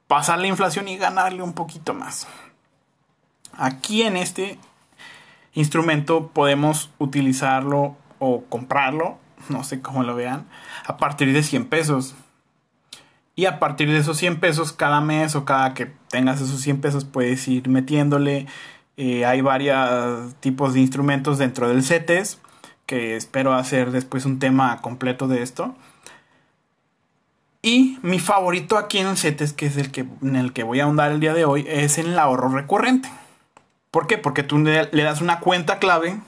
pasar 0.07 0.39
la 0.39 0.47
inflación 0.47 0.87
y 0.87 0.97
ganarle 0.97 1.43
un 1.43 1.53
poquito 1.53 1.93
más. 1.93 2.27
Aquí 3.53 4.03
en 4.03 4.17
este 4.17 4.57
instrumento 5.53 6.27
podemos 6.27 6.89
utilizarlo 6.97 7.95
o 8.19 8.43
comprarlo, 8.45 9.17
no 9.49 9.63
sé 9.63 9.81
cómo 9.81 10.03
lo 10.03 10.15
vean, 10.15 10.47
a 10.85 10.97
partir 10.97 11.33
de 11.33 11.43
100 11.43 11.65
pesos. 11.65 12.15
Y 13.35 13.45
a 13.45 13.59
partir 13.59 13.89
de 13.89 13.97
esos 13.97 14.17
100 14.17 14.41
pesos 14.41 14.73
cada 14.73 14.99
mes 14.99 15.35
o 15.35 15.45
cada 15.45 15.73
que 15.73 15.85
tengas 16.09 16.41
esos 16.41 16.59
100 16.59 16.81
pesos 16.81 17.05
puedes 17.05 17.47
ir 17.47 17.69
metiéndole. 17.69 18.47
Eh, 19.01 19.25
hay 19.25 19.39
varios 19.39 20.35
tipos 20.41 20.73
de 20.73 20.81
instrumentos 20.81 21.37
dentro 21.37 21.69
del 21.69 21.83
CETES 21.83 22.37
que 22.85 23.15
espero 23.15 23.53
hacer 23.53 23.91
después 23.91 24.25
un 24.25 24.39
tema 24.39 24.81
completo 24.81 25.29
de 25.29 25.41
esto. 25.41 25.73
Y 27.61 27.97
mi 28.01 28.19
favorito 28.19 28.77
aquí 28.77 28.97
en 28.97 29.07
el 29.07 29.15
CETES, 29.15 29.53
que 29.53 29.67
es 29.67 29.77
el 29.77 29.91
que, 29.91 30.01
en 30.21 30.35
el 30.35 30.51
que 30.51 30.63
voy 30.63 30.81
a 30.81 30.83
ahondar 30.83 31.13
el 31.13 31.21
día 31.21 31.33
de 31.33 31.45
hoy, 31.45 31.65
es 31.69 31.97
en 31.97 32.07
el 32.07 32.19
ahorro 32.19 32.49
recurrente. 32.49 33.09
¿Por 33.89 34.05
qué? 34.05 34.17
Porque 34.17 34.43
tú 34.43 34.57
le, 34.57 34.89
das 34.91 35.21
una 35.21 35.39
cuenta 35.39 35.79
clave, 35.79 36.19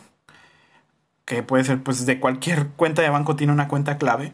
que 1.25 1.43
puede 1.43 1.65
ser 1.65 1.83
pues 1.83 2.05
de 2.05 2.21
cualquier 2.21 2.69
cuenta 2.69 3.01
de 3.01 3.09
banco 3.09 3.35
tiene 3.35 3.51
una 3.51 3.67
cuenta 3.67 3.97
clave, 3.97 4.31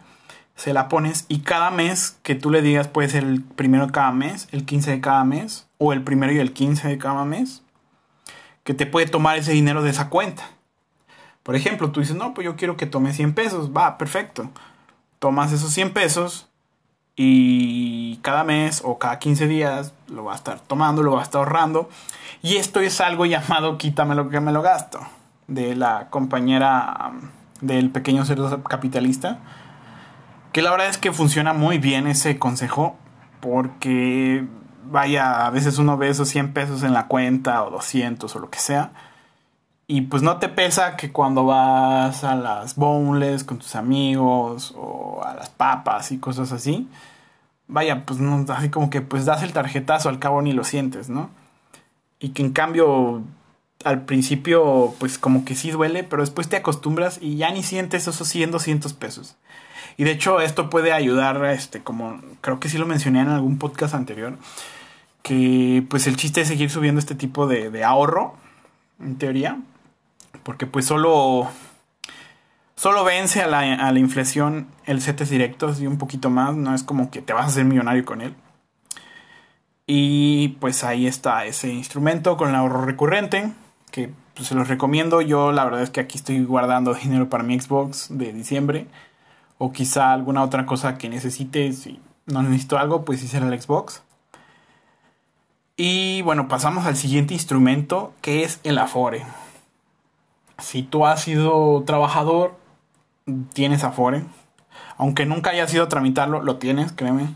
se 0.55 0.73
la 0.73 0.89
pones 0.89 1.25
y 1.27 1.39
cada 1.39 1.71
mes 1.71 2.19
que 2.21 2.35
tú 2.35 2.51
le 2.51 2.61
digas 2.61 2.87
puede 2.87 3.09
ser 3.09 3.23
el 3.23 3.41
primero 3.41 3.87
de 3.87 3.91
cada 3.93 4.11
mes, 4.11 4.47
el 4.51 4.63
15 4.63 4.91
de 4.91 5.01
cada 5.01 5.23
mes, 5.23 5.67
o 5.79 5.91
el 5.91 6.03
primero 6.03 6.33
y 6.33 6.37
el 6.37 6.53
15 6.53 6.87
de 6.87 6.97
cada 6.99 7.25
mes, 7.25 7.63
que 8.67 8.73
te 8.73 8.85
puede 8.85 9.05
tomar 9.05 9.37
ese 9.37 9.53
dinero 9.53 9.81
de 9.81 9.91
esa 9.91 10.09
cuenta. 10.09 10.43
Por 11.41 11.55
ejemplo, 11.55 11.89
tú 11.91 12.01
dices, 12.01 12.17
no, 12.17 12.33
pues 12.33 12.43
yo 12.43 12.57
quiero 12.57 12.75
que 12.75 12.85
tome 12.85 13.13
100 13.13 13.33
pesos, 13.33 13.71
va, 13.71 13.97
perfecto. 13.97 14.51
Tomas 15.19 15.53
esos 15.53 15.71
100 15.71 15.93
pesos, 15.93 16.49
y 17.15 18.17
cada 18.17 18.43
mes 18.43 18.81
o 18.83 18.99
cada 18.99 19.19
15 19.19 19.47
días 19.47 19.93
lo 20.09 20.25
va 20.25 20.33
a 20.33 20.35
estar 20.35 20.59
tomando, 20.59 21.01
lo 21.01 21.13
va 21.13 21.21
a 21.21 21.23
estar 21.23 21.39
ahorrando. 21.39 21.89
Y 22.41 22.57
esto 22.57 22.81
es 22.81 22.99
algo 22.99 23.25
llamado 23.25 23.77
quítame 23.77 24.15
lo 24.15 24.27
que 24.27 24.41
me 24.41 24.51
lo 24.51 24.61
gasto, 24.61 24.99
de 25.47 25.73
la 25.77 26.09
compañera 26.09 27.13
del 27.61 27.89
pequeño 27.89 28.25
cerdo 28.25 28.65
capitalista. 28.65 29.39
Que 30.51 30.61
la 30.61 30.71
verdad 30.71 30.89
es 30.89 30.97
que 30.97 31.13
funciona 31.13 31.53
muy 31.53 31.77
bien 31.77 32.05
ese 32.05 32.37
consejo, 32.37 32.97
porque 33.39 34.45
vaya, 34.89 35.45
a 35.45 35.49
veces 35.49 35.77
uno 35.77 35.97
ve 35.97 36.09
esos 36.09 36.29
100 36.29 36.53
pesos 36.53 36.83
en 36.83 36.93
la 36.93 37.07
cuenta 37.07 37.63
o 37.63 37.71
200 37.71 38.35
o 38.35 38.39
lo 38.39 38.49
que 38.49 38.59
sea. 38.59 38.91
Y 39.87 40.01
pues 40.01 40.21
no 40.21 40.37
te 40.37 40.49
pesa 40.49 40.97
que 40.97 41.11
cuando 41.11 41.45
vas 41.45 42.23
a 42.23 42.35
las 42.35 42.75
boneless 42.75 43.43
con 43.45 43.59
tus 43.59 43.75
amigos 43.75 44.73
o 44.77 45.23
a 45.23 45.33
las 45.33 45.49
papas 45.49 46.11
y 46.11 46.17
cosas 46.17 46.51
así, 46.51 46.89
vaya, 47.67 48.05
pues 48.05 48.19
no, 48.19 48.45
así 48.53 48.69
como 48.69 48.89
que 48.89 49.01
pues 49.01 49.25
das 49.25 49.43
el 49.43 49.53
tarjetazo, 49.53 50.09
al 50.09 50.19
cabo 50.19 50.41
ni 50.41 50.51
lo 50.53 50.63
sientes, 50.65 51.09
¿no? 51.09 51.29
Y 52.19 52.29
que 52.29 52.41
en 52.43 52.51
cambio 52.51 53.23
al 53.83 54.01
principio 54.05 54.93
pues 54.99 55.17
como 55.17 55.45
que 55.45 55.55
sí 55.55 55.71
duele, 55.71 56.03
pero 56.03 56.21
después 56.21 56.49
te 56.49 56.57
acostumbras 56.57 57.19
y 57.21 57.37
ya 57.37 57.51
ni 57.51 57.63
sientes 57.63 58.07
esos 58.07 58.27
100, 58.27 58.51
200 58.51 58.93
pesos. 58.93 59.37
Y 59.97 60.03
de 60.03 60.11
hecho 60.11 60.41
esto 60.41 60.69
puede 60.69 60.93
ayudar, 60.93 61.43
este, 61.45 61.81
como 61.81 62.21
creo 62.41 62.59
que 62.59 62.69
sí 62.69 62.77
lo 62.77 62.85
mencioné 62.85 63.21
en 63.21 63.29
algún 63.29 63.57
podcast 63.57 63.93
anterior, 63.93 64.37
que 65.27 65.85
pues 65.89 66.07
el 66.07 66.15
chiste 66.15 66.39
es 66.39 66.47
seguir 66.47 66.69
subiendo 66.69 66.99
este 66.99 67.13
tipo 67.13 67.47
de, 67.47 67.69
de 67.69 67.83
ahorro, 67.83 68.35
en 68.97 69.17
teoría, 69.17 69.59
porque 70.43 70.65
pues 70.67 70.85
solo, 70.85 71.49
solo 72.77 73.03
vence 73.03 73.41
a 73.41 73.47
la, 73.47 73.59
a 73.59 73.91
la 73.91 73.99
inflación 73.99 74.67
el 74.85 75.01
CETES 75.01 75.29
directos 75.29 75.81
y 75.81 75.87
un 75.87 75.97
poquito 75.97 76.29
más. 76.29 76.55
No 76.55 76.73
es 76.73 76.83
como 76.83 77.11
que 77.11 77.21
te 77.21 77.33
vas 77.33 77.43
a 77.43 77.47
hacer 77.47 77.65
millonario 77.65 78.05
con 78.05 78.21
él. 78.21 78.35
Y 79.85 80.55
pues 80.61 80.85
ahí 80.85 81.07
está 81.07 81.43
ese 81.45 81.73
instrumento 81.73 82.37
con 82.37 82.47
el 82.47 82.55
ahorro 82.55 82.85
recurrente. 82.85 83.51
Que 83.91 84.09
pues, 84.33 84.47
se 84.47 84.55
los 84.55 84.69
recomiendo. 84.69 85.19
Yo 85.19 85.51
la 85.51 85.65
verdad 85.65 85.81
es 85.81 85.89
que 85.89 85.99
aquí 85.99 86.17
estoy 86.17 86.41
guardando 86.45 86.93
dinero 87.03 87.27
para 87.27 87.43
mi 87.43 87.59
Xbox 87.59 88.07
de 88.11 88.31
diciembre. 88.31 88.87
O 89.57 89.73
quizá 89.73 90.13
alguna 90.13 90.41
otra 90.41 90.65
cosa 90.65 90.97
que 90.97 91.09
necesite. 91.09 91.73
Si 91.73 91.99
no 92.27 92.41
necesito 92.43 92.77
algo, 92.77 93.03
pues 93.03 93.21
hice 93.23 93.39
el 93.39 93.61
Xbox. 93.61 94.03
Y 95.77 96.21
bueno, 96.23 96.47
pasamos 96.47 96.85
al 96.85 96.97
siguiente 96.97 97.33
instrumento 97.33 98.13
que 98.21 98.43
es 98.43 98.59
el 98.63 98.79
Afore 98.79 99.23
si 100.59 100.83
tú 100.83 101.05
has 101.05 101.21
sido 101.21 101.83
trabajador, 101.83 102.55
tienes 103.53 103.83
Afore. 103.83 104.23
Aunque 104.97 105.25
nunca 105.25 105.51
hayas 105.51 105.73
ido 105.73 105.83
a 105.83 105.89
tramitarlo, 105.89 106.41
lo 106.41 106.57
tienes, 106.57 106.91
créeme. 106.91 107.27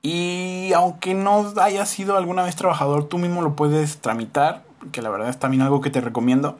Y 0.00 0.72
aunque 0.74 1.14
no 1.14 1.52
hayas 1.60 1.88
sido 1.88 2.16
alguna 2.16 2.42
vez 2.42 2.56
trabajador, 2.56 3.08
tú 3.08 3.18
mismo 3.18 3.42
lo 3.42 3.54
puedes 3.56 3.98
tramitar, 4.00 4.62
que 4.92 5.02
la 5.02 5.10
verdad 5.10 5.28
es 5.28 5.38
también 5.38 5.62
algo 5.62 5.80
que 5.80 5.90
te 5.90 6.00
recomiendo. 6.00 6.58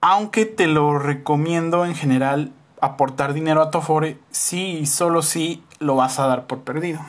Aunque 0.00 0.44
te 0.44 0.66
lo 0.66 0.98
recomiendo 0.98 1.84
en 1.84 1.94
general 1.94 2.52
aportar 2.80 3.32
dinero 3.32 3.62
a 3.62 3.70
tu 3.70 3.78
Afore, 3.78 4.18
sí 4.30 4.78
y 4.78 4.86
solo 4.86 5.22
si 5.22 5.64
lo 5.80 5.96
vas 5.96 6.18
a 6.18 6.26
dar 6.26 6.46
por 6.46 6.60
perdido. 6.60 7.00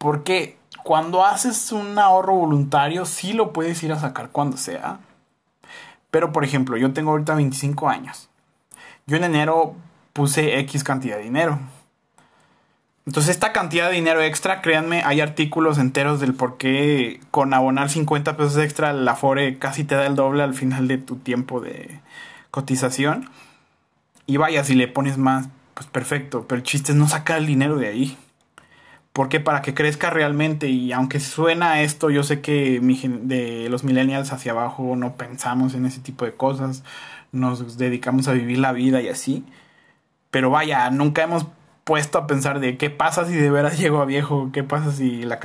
Porque 0.00 0.56
cuando 0.82 1.26
haces 1.26 1.72
un 1.72 1.98
ahorro 1.98 2.32
voluntario, 2.32 3.04
sí 3.04 3.34
lo 3.34 3.52
puedes 3.52 3.82
ir 3.82 3.92
a 3.92 3.98
sacar 3.98 4.30
cuando 4.30 4.56
sea. 4.56 4.98
Pero, 6.10 6.32
por 6.32 6.42
ejemplo, 6.42 6.78
yo 6.78 6.94
tengo 6.94 7.10
ahorita 7.10 7.34
25 7.34 7.86
años. 7.90 8.30
Yo 9.06 9.18
en 9.18 9.24
enero 9.24 9.74
puse 10.14 10.58
X 10.60 10.84
cantidad 10.84 11.18
de 11.18 11.24
dinero. 11.24 11.58
Entonces, 13.04 13.32
esta 13.32 13.52
cantidad 13.52 13.90
de 13.90 13.96
dinero 13.96 14.22
extra, 14.22 14.62
créanme, 14.62 15.02
hay 15.04 15.20
artículos 15.20 15.76
enteros 15.76 16.18
del 16.18 16.32
por 16.32 16.56
qué 16.56 17.20
con 17.30 17.52
abonar 17.52 17.90
50 17.90 18.38
pesos 18.38 18.56
extra 18.56 18.94
la 18.94 19.16
FORE 19.16 19.58
casi 19.58 19.84
te 19.84 19.96
da 19.96 20.06
el 20.06 20.14
doble 20.14 20.42
al 20.42 20.54
final 20.54 20.88
de 20.88 20.96
tu 20.96 21.16
tiempo 21.16 21.60
de 21.60 22.00
cotización. 22.50 23.28
Y 24.24 24.38
vaya, 24.38 24.64
si 24.64 24.74
le 24.74 24.88
pones 24.88 25.18
más, 25.18 25.50
pues 25.74 25.86
perfecto. 25.88 26.46
Pero 26.48 26.60
el 26.60 26.64
chiste 26.64 26.92
es 26.92 26.96
no 26.96 27.06
sacar 27.06 27.36
el 27.36 27.46
dinero 27.46 27.76
de 27.76 27.88
ahí. 27.88 28.18
Porque 29.12 29.40
para 29.40 29.62
que 29.62 29.74
crezca 29.74 30.10
realmente, 30.10 30.68
y 30.68 30.92
aunque 30.92 31.20
suena 31.20 31.82
esto, 31.82 32.10
yo 32.10 32.22
sé 32.22 32.40
que 32.40 32.80
de 32.80 33.68
los 33.68 33.82
millennials 33.84 34.32
hacia 34.32 34.52
abajo 34.52 34.94
no 34.96 35.16
pensamos 35.16 35.74
en 35.74 35.84
ese 35.86 36.00
tipo 36.00 36.24
de 36.24 36.34
cosas, 36.34 36.84
nos 37.32 37.76
dedicamos 37.76 38.28
a 38.28 38.32
vivir 38.32 38.58
la 38.58 38.72
vida 38.72 39.00
y 39.02 39.08
así. 39.08 39.44
Pero 40.30 40.50
vaya, 40.50 40.88
nunca 40.90 41.22
hemos 41.22 41.46
puesto 41.84 42.18
a 42.18 42.26
pensar 42.28 42.60
de 42.60 42.76
qué 42.78 42.88
pasa 42.90 43.24
si 43.26 43.34
de 43.34 43.50
veras 43.50 43.78
llego 43.80 44.00
a 44.00 44.04
viejo, 44.04 44.50
qué 44.52 44.62
pasa 44.62 44.92
si 44.92 45.22
la 45.24 45.40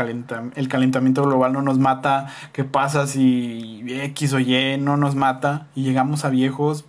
el 0.55 0.67
calentamiento 0.67 1.23
global 1.23 1.53
no 1.53 1.61
nos 1.63 1.79
mata, 1.79 2.27
qué 2.53 2.63
pasa 2.63 3.07
si 3.07 3.83
X 3.87 4.33
o 4.33 4.39
Y 4.39 4.77
no 4.77 4.97
nos 4.97 5.15
mata 5.15 5.67
y 5.75 5.83
llegamos 5.83 6.23
a 6.25 6.29
viejos, 6.29 6.85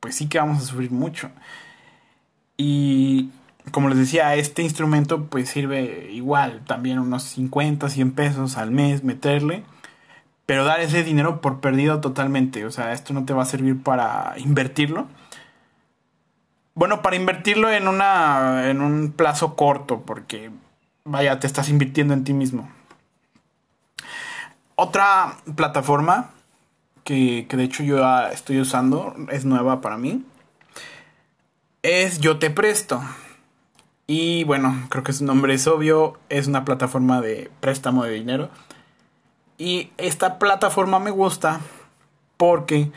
pues 0.00 0.16
sí 0.16 0.28
que 0.28 0.38
vamos 0.38 0.58
a 0.58 0.66
sufrir 0.66 0.90
mucho. 0.90 1.30
Y 2.56 3.30
como 3.70 3.88
les 3.88 3.98
decía, 3.98 4.34
este 4.34 4.62
instrumento 4.62 5.26
pues 5.26 5.48
sirve 5.48 6.10
igual, 6.12 6.62
también 6.66 6.98
unos 6.98 7.24
50, 7.24 7.88
100 7.88 8.12
pesos 8.12 8.56
al 8.56 8.70
mes 8.70 9.04
meterle. 9.04 9.64
pero 10.46 10.64
dar 10.64 10.80
ese 10.80 11.04
dinero 11.04 11.40
por 11.40 11.60
perdido 11.60 12.00
totalmente. 12.00 12.64
O 12.66 12.70
sea, 12.70 12.92
esto 12.92 13.12
no 13.14 13.24
te 13.26 13.34
va 13.34 13.42
a 13.42 13.46
servir 13.46 13.82
para 13.82 14.34
invertirlo. 14.38 15.06
Bueno, 16.74 17.02
para 17.02 17.16
invertirlo 17.16 17.70
en 17.70 17.88
una 17.88 18.70
en 18.70 18.80
un 18.80 19.12
plazo 19.12 19.56
corto, 19.56 20.02
porque 20.02 20.50
vaya, 21.04 21.40
te 21.40 21.46
estás 21.46 21.68
invirtiendo 21.68 22.14
en 22.14 22.24
ti 22.24 22.32
mismo. 22.32 22.70
Otra 24.76 25.36
plataforma 25.56 26.30
que, 27.04 27.46
que 27.48 27.56
de 27.56 27.64
hecho 27.64 27.82
yo 27.82 27.98
estoy 28.28 28.60
usando, 28.60 29.14
es 29.30 29.44
nueva 29.44 29.80
para 29.80 29.98
mí, 29.98 30.24
es 31.82 32.20
Yo 32.20 32.38
Te 32.38 32.50
Presto. 32.50 33.02
Y 34.10 34.44
bueno, 34.44 34.86
creo 34.88 35.04
que 35.04 35.12
su 35.12 35.26
nombre 35.26 35.52
es 35.52 35.66
obvio, 35.66 36.18
es 36.30 36.46
una 36.46 36.64
plataforma 36.64 37.20
de 37.20 37.50
préstamo 37.60 38.04
de 38.04 38.12
dinero. 38.12 38.48
Y 39.58 39.90
esta 39.98 40.38
plataforma 40.38 40.98
me 40.98 41.10
gusta 41.10 41.60
porque 42.38 42.90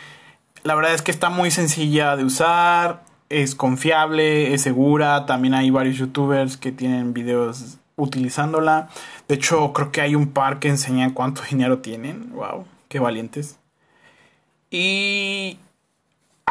la 0.64 0.74
verdad 0.74 0.94
es 0.94 1.02
que 1.02 1.12
está 1.12 1.30
muy 1.30 1.52
sencilla 1.52 2.16
de 2.16 2.24
usar, 2.24 3.04
es 3.28 3.56
confiable, 3.56 4.54
es 4.54 4.62
segura. 4.62 5.26
También 5.26 5.54
hay 5.54 5.70
varios 5.70 5.98
youtubers 5.98 6.56
que 6.56 6.72
tienen 6.72 7.14
videos 7.14 7.78
utilizándola. 7.98 8.88
De 9.28 9.36
hecho, 9.36 9.74
creo 9.74 9.92
que 9.92 10.00
hay 10.00 10.16
un 10.16 10.30
par 10.30 10.60
que 10.60 10.70
enseñan 10.70 11.12
cuánto 11.12 11.42
dinero 11.50 11.80
tienen. 11.80 12.32
Wow, 12.32 12.66
qué 12.88 13.00
valientes. 13.00 13.58
Y 14.70 15.60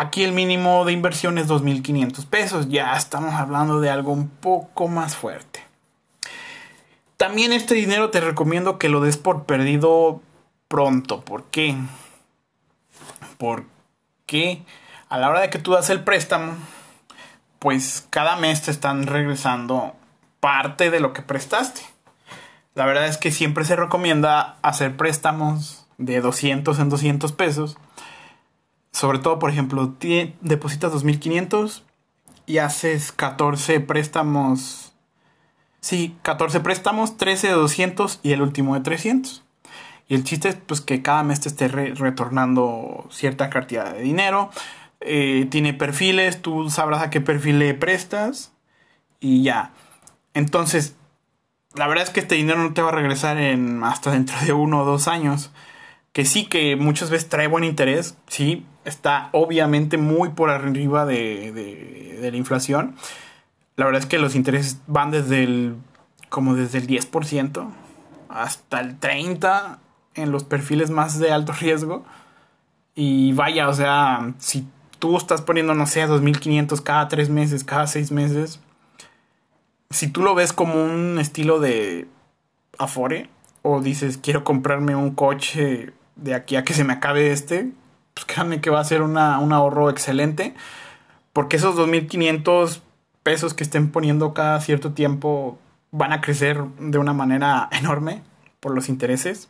aquí 0.00 0.24
el 0.24 0.32
mínimo 0.32 0.86
de 0.86 0.92
inversión 0.92 1.36
es 1.36 1.46
2.500 1.46 2.26
pesos. 2.26 2.68
Ya 2.70 2.96
estamos 2.96 3.34
hablando 3.34 3.80
de 3.80 3.90
algo 3.90 4.12
un 4.12 4.28
poco 4.28 4.88
más 4.88 5.14
fuerte. 5.14 5.62
También 7.18 7.52
este 7.52 7.74
dinero 7.74 8.08
te 8.08 8.22
recomiendo 8.22 8.78
que 8.78 8.88
lo 8.88 9.02
des 9.02 9.18
por 9.18 9.44
perdido 9.44 10.22
pronto. 10.68 11.20
¿Por 11.20 11.44
qué? 11.44 11.76
Porque 13.36 14.62
a 15.10 15.18
la 15.18 15.28
hora 15.28 15.40
de 15.40 15.50
que 15.50 15.58
tú 15.58 15.72
das 15.72 15.90
el 15.90 16.02
préstamo, 16.02 16.54
pues 17.58 18.06
cada 18.08 18.36
mes 18.36 18.62
te 18.62 18.70
están 18.70 19.06
regresando 19.06 19.94
parte 20.40 20.90
de 20.90 21.00
lo 21.00 21.12
que 21.12 21.20
prestaste. 21.20 21.82
La 22.74 22.86
verdad 22.86 23.06
es 23.06 23.18
que 23.18 23.30
siempre 23.30 23.64
se 23.64 23.76
recomienda 23.76 24.56
hacer 24.62 24.96
préstamos 24.96 25.86
de 25.98 26.22
200 26.22 26.78
en 26.78 26.88
200 26.88 27.32
pesos. 27.32 27.76
Sobre 28.92 29.18
todo, 29.18 29.38
por 29.38 29.50
ejemplo, 29.50 29.94
depositas 30.40 30.92
2500 30.92 31.84
y 32.46 32.58
haces 32.58 33.12
14 33.12 33.80
préstamos. 33.80 34.92
Sí, 35.80 36.16
14 36.22 36.60
préstamos, 36.60 37.16
13 37.16 37.48
de 37.48 37.52
200 37.54 38.20
y 38.22 38.32
el 38.32 38.42
último 38.42 38.74
de 38.74 38.80
300. 38.80 39.44
Y 40.08 40.14
el 40.14 40.24
chiste 40.24 40.48
es 40.48 40.56
pues, 40.56 40.80
que 40.80 41.02
cada 41.02 41.22
mes 41.22 41.40
te 41.40 41.48
esté 41.48 41.68
retornando 41.68 43.06
cierta 43.10 43.48
cantidad 43.48 43.94
de 43.94 44.02
dinero. 44.02 44.50
Eh, 45.00 45.46
tiene 45.50 45.72
perfiles, 45.72 46.42
tú 46.42 46.68
sabrás 46.68 47.02
a 47.02 47.10
qué 47.10 47.20
perfil 47.20 47.60
le 47.60 47.74
prestas 47.74 48.52
y 49.20 49.44
ya. 49.44 49.72
Entonces, 50.34 50.96
la 51.74 51.86
verdad 51.86 52.04
es 52.04 52.10
que 52.10 52.20
este 52.20 52.34
dinero 52.34 52.58
no 52.58 52.74
te 52.74 52.82
va 52.82 52.88
a 52.88 52.92
regresar 52.92 53.38
en 53.38 53.84
hasta 53.84 54.10
dentro 54.10 54.36
de 54.44 54.52
uno 54.52 54.80
o 54.80 54.84
dos 54.84 55.06
años. 55.06 55.52
Que 56.12 56.24
sí, 56.24 56.46
que 56.46 56.76
muchas 56.76 57.10
veces 57.10 57.28
trae 57.28 57.46
buen 57.46 57.64
interés, 57.64 58.16
sí, 58.26 58.66
está 58.84 59.28
obviamente 59.32 59.96
muy 59.96 60.30
por 60.30 60.50
arriba 60.50 61.06
de, 61.06 61.52
de, 61.52 62.30
la 62.30 62.36
inflación. 62.36 62.96
La 63.76 63.84
verdad 63.86 64.02
es 64.02 64.06
que 64.06 64.18
los 64.18 64.34
intereses 64.34 64.78
van 64.86 65.10
desde 65.10 65.44
el, 65.44 65.76
como 66.28 66.54
desde 66.54 66.78
el 66.78 66.86
10% 66.86 67.70
hasta 68.28 68.80
el 68.80 68.98
30% 69.00 69.78
en 70.14 70.32
los 70.32 70.44
perfiles 70.44 70.90
más 70.90 71.18
de 71.18 71.32
alto 71.32 71.52
riesgo. 71.52 72.04
Y 72.94 73.32
vaya, 73.32 73.68
o 73.68 73.74
sea, 73.74 74.34
si 74.38 74.66
tú 74.98 75.16
estás 75.16 75.42
poniendo, 75.42 75.74
no 75.74 75.86
sé, 75.86 76.06
2.500 76.06 76.82
cada 76.82 77.08
tres 77.08 77.30
meses, 77.30 77.64
cada 77.64 77.86
seis 77.86 78.10
meses, 78.12 78.60
si 79.90 80.08
tú 80.08 80.22
lo 80.22 80.34
ves 80.34 80.52
como 80.52 80.82
un 80.82 81.18
estilo 81.18 81.60
de 81.60 82.06
Afore, 82.78 83.28
o 83.62 83.80
dices 83.80 84.18
quiero 84.18 84.44
comprarme 84.44 84.94
un 84.94 85.14
coche 85.14 85.92
de 86.20 86.34
aquí 86.34 86.56
a 86.56 86.64
que 86.64 86.74
se 86.74 86.84
me 86.84 86.92
acabe 86.92 87.32
este, 87.32 87.72
pues 88.14 88.26
créanme 88.26 88.60
que 88.60 88.70
va 88.70 88.80
a 88.80 88.84
ser 88.84 89.02
un 89.02 89.16
ahorro 89.16 89.90
excelente, 89.90 90.54
porque 91.32 91.56
esos 91.56 91.76
2.500 91.76 92.80
pesos 93.22 93.54
que 93.54 93.64
estén 93.64 93.90
poniendo 93.90 94.34
cada 94.34 94.60
cierto 94.60 94.92
tiempo 94.92 95.58
van 95.90 96.12
a 96.12 96.20
crecer 96.20 96.62
de 96.78 96.98
una 96.98 97.12
manera 97.12 97.68
enorme 97.72 98.22
por 98.60 98.74
los 98.74 98.88
intereses. 98.88 99.48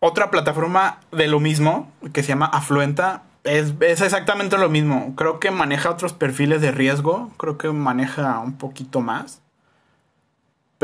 Otra 0.00 0.30
plataforma 0.30 1.00
de 1.12 1.28
lo 1.28 1.40
mismo, 1.40 1.90
que 2.12 2.22
se 2.22 2.28
llama 2.28 2.46
Afluenta, 2.46 3.22
es, 3.44 3.74
exactamente 3.80 4.58
lo 4.58 4.68
mismo. 4.68 5.14
Creo 5.16 5.38
que 5.38 5.50
maneja 5.50 5.90
otros 5.90 6.12
perfiles 6.12 6.60
de 6.60 6.72
riesgo. 6.72 7.30
Creo 7.36 7.58
que 7.58 7.68
maneja 7.68 8.38
un 8.40 8.56
poquito 8.56 9.00
más. 9.00 9.40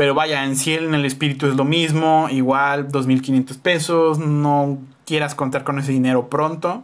Pero 0.01 0.15
vaya, 0.15 0.43
en 0.45 0.55
sí 0.55 0.73
en 0.73 0.95
el 0.95 1.05
espíritu 1.05 1.45
es 1.45 1.55
lo 1.55 1.63
mismo. 1.63 2.27
Igual 2.31 2.87
2.500 2.87 3.59
pesos. 3.59 4.17
No 4.17 4.79
quieras 5.05 5.35
contar 5.35 5.63
con 5.63 5.77
ese 5.77 5.91
dinero 5.91 6.27
pronto. 6.27 6.81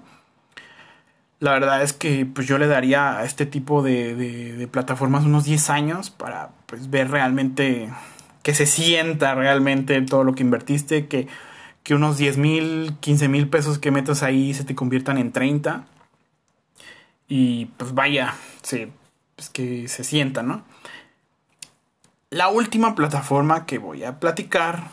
La 1.40 1.54
verdad 1.54 1.82
es 1.82 1.94
que 1.94 2.28
pues 2.28 2.46
yo 2.46 2.60
le 2.60 2.68
daría 2.68 3.18
a 3.18 3.26
este 3.26 3.48
tipo 3.48 3.82
de, 3.82 4.14
de, 4.14 4.68
plataformas 4.68 5.26
unos 5.26 5.46
10 5.46 5.68
años 5.72 6.12
para 6.12 6.52
pues, 6.68 6.92
ver 6.92 7.10
realmente 7.10 7.90
que 8.44 8.54
se 8.54 8.68
sienta 8.68 9.34
realmente 9.34 10.00
todo 10.04 10.24
lo 10.24 10.36
que 10.36 10.44
invertiste. 10.44 11.08
Que 11.08 11.28
que 11.82 11.96
unos 11.96 12.20
10 12.20 12.38
mil, 12.38 12.98
15 13.00 13.30
mil 13.30 13.50
pesos 13.50 13.80
que 13.80 13.90
metas 13.90 14.22
ahí 14.22 14.54
se 14.54 14.64
te 14.64 14.76
conviertan 14.76 15.18
en 15.18 15.32
30. 15.32 15.88
Y 17.28 17.66
pues 17.78 17.96
vaya, 17.96 18.36
se, 18.62 18.92
pues 19.36 19.50
que 19.50 19.88
se 19.88 20.04
sienta, 20.04 20.44
¿no? 20.44 20.64
La 22.30 22.50
última 22.50 22.94
plataforma 22.94 23.66
que 23.66 23.78
voy 23.78 24.04
a 24.04 24.20
platicar, 24.20 24.90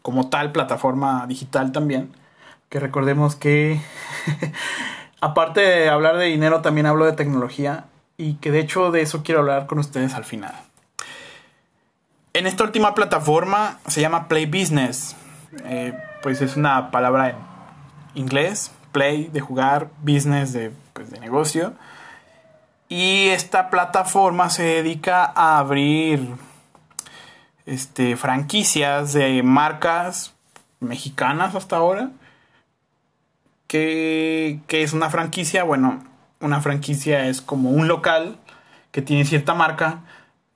como 0.00 0.30
tal 0.30 0.52
plataforma 0.52 1.26
digital 1.26 1.70
también, 1.70 2.10
que 2.70 2.80
recordemos 2.80 3.36
que 3.36 3.78
aparte 5.20 5.60
de 5.60 5.90
hablar 5.90 6.16
de 6.16 6.24
dinero 6.24 6.62
también 6.62 6.86
hablo 6.86 7.04
de 7.04 7.12
tecnología 7.12 7.84
y 8.16 8.34
que 8.36 8.50
de 8.50 8.60
hecho 8.60 8.90
de 8.90 9.02
eso 9.02 9.22
quiero 9.22 9.40
hablar 9.40 9.66
con 9.66 9.78
ustedes 9.78 10.14
al 10.14 10.24
final. 10.24 10.54
En 12.32 12.46
esta 12.46 12.64
última 12.64 12.94
plataforma 12.94 13.80
se 13.86 14.00
llama 14.00 14.26
Play 14.26 14.46
Business. 14.46 15.14
Eh, 15.64 15.92
pues 16.22 16.40
es 16.40 16.56
una 16.56 16.90
palabra 16.90 17.30
en 17.30 17.36
inglés, 18.14 18.72
play 18.92 19.26
de 19.26 19.40
jugar, 19.40 19.90
business 20.00 20.54
de, 20.54 20.72
pues, 20.94 21.10
de 21.10 21.20
negocio. 21.20 21.74
Y 22.88 23.28
esta 23.28 23.68
plataforma 23.68 24.48
se 24.48 24.62
dedica 24.62 25.30
a 25.34 25.58
abrir 25.58 26.47
este, 27.68 28.16
franquicias 28.16 29.12
de 29.12 29.42
marcas 29.42 30.34
mexicanas 30.80 31.54
hasta 31.54 31.76
ahora. 31.76 32.10
¿Qué, 33.66 34.60
¿Qué 34.66 34.82
es 34.82 34.92
una 34.92 35.10
franquicia? 35.10 35.64
Bueno, 35.64 36.02
una 36.40 36.60
franquicia 36.60 37.26
es 37.26 37.40
como 37.40 37.70
un 37.70 37.88
local 37.88 38.38
que 38.92 39.02
tiene 39.02 39.24
cierta 39.24 39.54
marca, 39.54 40.00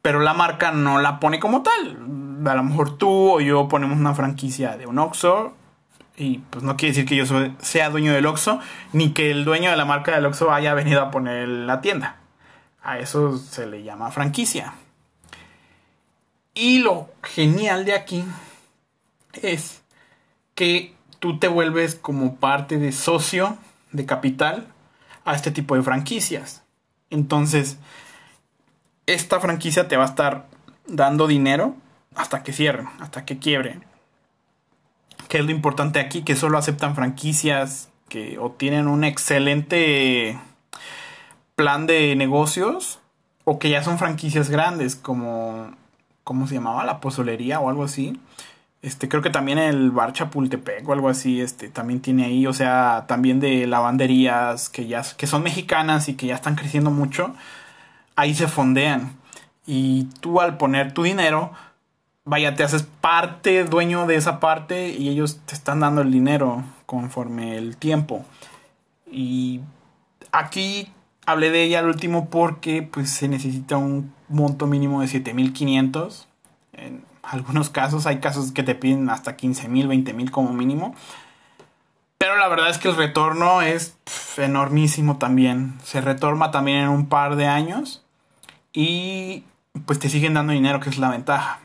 pero 0.01 0.20
la 0.20 0.35
marca 0.35 0.72
no 0.72 1.01
la 1.01 1.20
pone 1.20 1.38
como 1.38 1.62
tal 1.62 1.98
a 2.51 2.55
lo 2.55 2.62
mejor 2.62 2.96
tú 2.96 3.33
o 3.33 3.40
yo 3.40 3.68
ponemos 3.68 3.98
una 3.98 4.14
franquicia 4.14 4.77
de 4.77 4.87
un 4.87 4.98
Oxxo 4.98 5.55
y 6.16 6.38
pues 6.38 6.62
no 6.62 6.77
quiere 6.77 6.94
decir 6.94 7.09
que 7.09 7.16
yo 7.16 7.25
sea 7.59 7.90
dueño 7.90 8.12
del 8.12 8.27
Oxxo 8.27 8.61
ni 8.92 9.12
que 9.12 9.31
el 9.31 9.44
dueño 9.44 9.70
de 9.70 9.77
la 9.77 9.85
marca 9.85 10.14
del 10.14 10.27
Oxxo 10.27 10.53
haya 10.53 10.75
venido 10.75 11.01
a 11.01 11.11
poner 11.11 11.48
la 11.48 11.81
tienda. 11.81 12.16
A 12.83 12.98
eso 12.98 13.38
se 13.38 13.66
le 13.66 13.83
llama 13.83 14.11
franquicia. 14.11 14.75
Y 16.55 16.79
lo 16.79 17.09
genial 17.23 17.85
de 17.85 17.95
aquí 17.95 18.25
es 19.35 19.83
que 20.55 20.95
tú 21.19 21.38
te 21.38 21.49
vuelves 21.49 21.95
como 21.95 22.37
parte 22.37 22.79
de 22.79 22.93
socio 22.93 23.57
de 23.93 24.07
capital 24.07 24.67
a 25.25 25.35
este 25.35 25.51
tipo 25.51 25.77
de 25.77 25.83
franquicias. 25.83 26.62
Entonces, 27.11 27.79
esta 29.07 29.41
franquicia 29.41 29.88
te 29.88 29.97
va 29.97 30.05
a 30.05 30.09
estar 30.09 30.47
dando 30.87 31.27
dinero 31.27 31.75
hasta 32.15 32.43
que 32.43 32.53
cierren, 32.53 32.88
hasta 33.01 33.25
que 33.25 33.38
quiebre. 33.38 33.81
¿Qué 35.29 35.38
es 35.38 35.45
lo 35.45 35.51
importante 35.51 36.01
aquí? 36.01 36.23
Que 36.23 36.37
solo 36.37 36.59
aceptan 36.59 36.95
franquicias 36.95 37.88
que 38.09 38.38
obtienen 38.38 38.88
un 38.88 39.05
excelente 39.05 40.38
plan 41.55 41.87
de 41.87 42.15
negocios 42.17 42.99
o 43.45 43.59
que 43.59 43.71
ya 43.71 43.83
son 43.83 43.99
franquicias 43.99 44.51
grandes 44.51 44.97
como 44.97 45.75
¿cómo 46.25 46.47
se 46.47 46.55
llamaba? 46.55 46.85
La 46.85 47.01
pozolería 47.01 47.61
o 47.61 47.69
algo 47.69 47.85
así. 47.85 48.21
Este, 48.83 49.09
creo 49.09 49.23
que 49.23 49.31
también 49.31 49.59
el 49.59 49.93
bar 49.93 50.13
Chapultepec 50.13 50.89
o 50.89 50.93
algo 50.93 51.09
así, 51.09 51.41
este, 51.41 51.69
también 51.69 52.01
tiene 52.01 52.25
ahí, 52.25 52.47
o 52.49 52.53
sea, 52.53 53.05
también 53.07 53.39
de 53.39 53.67
lavanderías 53.69 54.69
que 54.69 54.89
ya, 54.89 55.03
que 55.17 55.29
son 55.29 55.45
mexicanas 55.45 56.09
y 56.09 56.15
que 56.15 56.27
ya 56.27 56.35
están 56.35 56.57
creciendo 56.57 56.91
mucho, 56.91 57.35
ahí 58.17 58.35
se 58.35 58.49
fondean. 58.49 59.17
Y 59.67 60.05
tú 60.21 60.41
al 60.41 60.57
poner 60.57 60.93
tu 60.93 61.05
dinero, 61.05 61.53
vaya, 62.25 62.57
te 62.57 62.65
haces 62.65 62.83
parte, 62.83 63.65
dueño 63.65 64.07
de 64.07 64.17
esa 64.17 64.41
parte 64.41 64.89
y 64.89 65.09
ellos 65.09 65.41
te 65.47 65.55
están 65.55 65.81
dando 65.81 66.03
el 66.03 66.11
dinero 66.11 66.65
conforme 66.87 67.57
el 67.57 67.77
tiempo. 67.77 68.25
Y 69.11 69.61
aquí 70.33 70.91
hablé 71.27 71.51
de 71.51 71.63
ella 71.65 71.81
al 71.81 71.87
último 71.87 72.29
porque 72.31 72.83
pues 72.83 73.11
se 73.11 73.29
necesita 73.29 73.77
un 73.77 74.13
monto 74.33 74.66
mínimo 74.66 75.01
de 75.01 75.09
7500. 75.09 76.29
En 76.73 77.05
algunos 77.23 77.71
casos 77.71 78.07
hay 78.07 78.21
casos 78.21 78.53
que 78.53 78.62
te 78.62 78.75
piden 78.75 79.11
hasta 79.11 79.37
15000, 79.37 79.88
20000 79.88 80.31
como 80.31 80.53
mínimo. 80.53 80.95
Pero 82.18 82.37
la 82.37 82.49
verdad 82.49 82.71
es 82.71 82.79
que 82.79 82.88
el 82.88 82.97
retorno 82.97 83.62
es 83.62 83.97
enormísimo 84.37 85.18
también. 85.18 85.79
Se 85.83 86.01
retorna 86.01 86.51
también 86.51 86.79
en 86.79 86.88
un 86.88 87.09
par 87.09 87.37
de 87.37 87.47
años. 87.47 88.05
Y 88.73 89.45
pues 89.87 89.99
te 89.99 90.09
siguen 90.09 90.35
dando 90.35 90.53
dinero, 90.53 90.81
que 90.81 90.90
es 90.90 90.99
la 90.99 91.11
ventaja. 91.11 91.61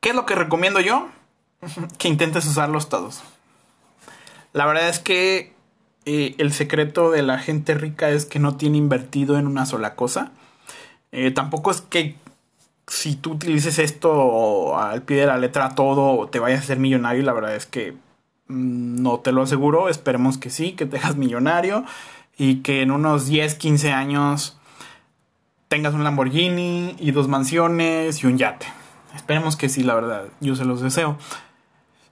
¿Qué 0.00 0.10
es 0.10 0.14
lo 0.14 0.26
que 0.26 0.34
recomiendo 0.34 0.80
yo? 0.80 1.08
que 1.98 2.08
intentes 2.08 2.46
usarlos 2.46 2.88
todos. 2.88 3.22
La 4.52 4.66
verdad 4.66 4.88
es 4.88 4.98
que 4.98 5.52
eh, 6.04 6.34
el 6.38 6.52
secreto 6.52 7.10
de 7.10 7.22
la 7.22 7.38
gente 7.38 7.74
rica 7.74 8.10
es 8.10 8.26
que 8.26 8.38
no 8.38 8.56
tiene 8.56 8.78
invertido 8.78 9.38
en 9.38 9.46
una 9.46 9.66
sola 9.66 9.94
cosa. 9.94 10.32
Eh, 11.12 11.30
tampoco 11.30 11.70
es 11.70 11.82
que 11.82 12.16
si 12.86 13.16
tú 13.16 13.32
utilices 13.32 13.78
esto 13.78 14.76
al 14.78 15.02
pie 15.02 15.18
de 15.18 15.26
la 15.26 15.38
letra 15.38 15.74
todo 15.74 16.28
te 16.28 16.38
vayas 16.38 16.60
a 16.60 16.66
ser 16.66 16.78
millonario. 16.78 17.22
La 17.22 17.32
verdad 17.32 17.54
es 17.54 17.66
que 17.66 17.92
mm, 18.48 19.02
no 19.02 19.20
te 19.20 19.32
lo 19.32 19.42
aseguro. 19.42 19.88
Esperemos 19.88 20.38
que 20.38 20.50
sí, 20.50 20.72
que 20.72 20.86
te 20.86 20.98
hagas 20.98 21.16
millonario 21.16 21.84
y 22.36 22.56
que 22.56 22.82
en 22.82 22.90
unos 22.90 23.26
10, 23.26 23.54
15 23.54 23.92
años 23.92 24.58
tengas 25.68 25.94
un 25.94 26.04
Lamborghini 26.04 26.96
y 26.98 27.12
dos 27.12 27.28
mansiones 27.28 28.22
y 28.22 28.26
un 28.26 28.38
yate. 28.38 28.66
Esperemos 29.14 29.56
que 29.56 29.68
sí, 29.68 29.82
la 29.82 29.94
verdad. 29.94 30.24
Yo 30.40 30.56
se 30.56 30.64
los 30.64 30.80
deseo. 30.80 31.18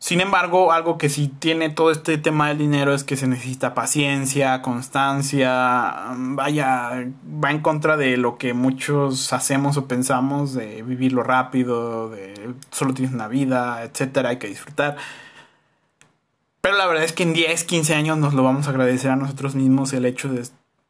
Sin 0.00 0.22
embargo, 0.22 0.72
algo 0.72 0.96
que 0.96 1.10
sí 1.10 1.28
tiene 1.28 1.68
todo 1.68 1.90
este 1.90 2.16
tema 2.16 2.48
del 2.48 2.56
dinero 2.56 2.94
es 2.94 3.04
que 3.04 3.16
se 3.16 3.26
necesita 3.26 3.74
paciencia, 3.74 4.62
constancia, 4.62 6.14
vaya, 6.16 7.06
va 7.44 7.50
en 7.50 7.60
contra 7.60 7.98
de 7.98 8.16
lo 8.16 8.38
que 8.38 8.54
muchos 8.54 9.34
hacemos 9.34 9.76
o 9.76 9.86
pensamos 9.86 10.54
de 10.54 10.82
vivirlo 10.82 11.22
rápido, 11.22 12.08
de 12.08 12.54
solo 12.70 12.94
tienes 12.94 13.14
una 13.14 13.28
vida, 13.28 13.84
etcétera, 13.84 14.30
hay 14.30 14.38
que 14.38 14.48
disfrutar. 14.48 14.96
Pero 16.62 16.78
la 16.78 16.86
verdad 16.86 17.04
es 17.04 17.12
que 17.12 17.24
en 17.24 17.34
10, 17.34 17.64
15 17.64 17.94
años 17.94 18.16
nos 18.16 18.32
lo 18.32 18.42
vamos 18.42 18.68
a 18.68 18.70
agradecer 18.70 19.10
a 19.10 19.16
nosotros 19.16 19.54
mismos 19.54 19.92
el 19.92 20.06
hecho 20.06 20.30
de 20.30 20.48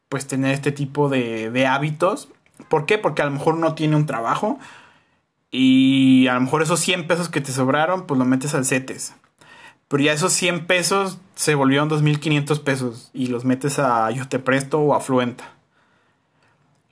pues 0.09 0.29
tener 0.29 0.55
este 0.55 0.70
tipo 0.70 1.09
de, 1.09 1.51
de 1.51 1.66
hábitos. 1.66 2.29
¿Por 2.68 2.87
qué? 2.87 2.96
Porque 2.96 3.23
a 3.23 3.25
lo 3.25 3.33
mejor 3.33 3.57
no 3.57 3.75
tiene 3.75 3.96
un 3.96 4.07
trabajo, 4.07 4.61
y 5.50 6.26
a 6.28 6.34
lo 6.34 6.40
mejor 6.42 6.62
esos 6.62 6.80
100 6.80 7.06
pesos 7.06 7.28
que 7.28 7.40
te 7.40 7.52
sobraron, 7.52 8.06
pues 8.06 8.18
lo 8.18 8.24
metes 8.24 8.54
al 8.54 8.64
CETES. 8.64 9.14
Pero 9.88 10.04
ya 10.04 10.12
esos 10.12 10.32
100 10.32 10.66
pesos 10.66 11.18
se 11.34 11.56
volvieron 11.56 11.90
2.500 11.90 12.62
pesos 12.62 13.10
y 13.12 13.26
los 13.26 13.44
metes 13.44 13.78
a 13.80 14.10
Yo 14.12 14.28
Te 14.28 14.38
Presto 14.38 14.78
o 14.78 14.94
a 14.94 15.00
Fluenta. 15.00 15.52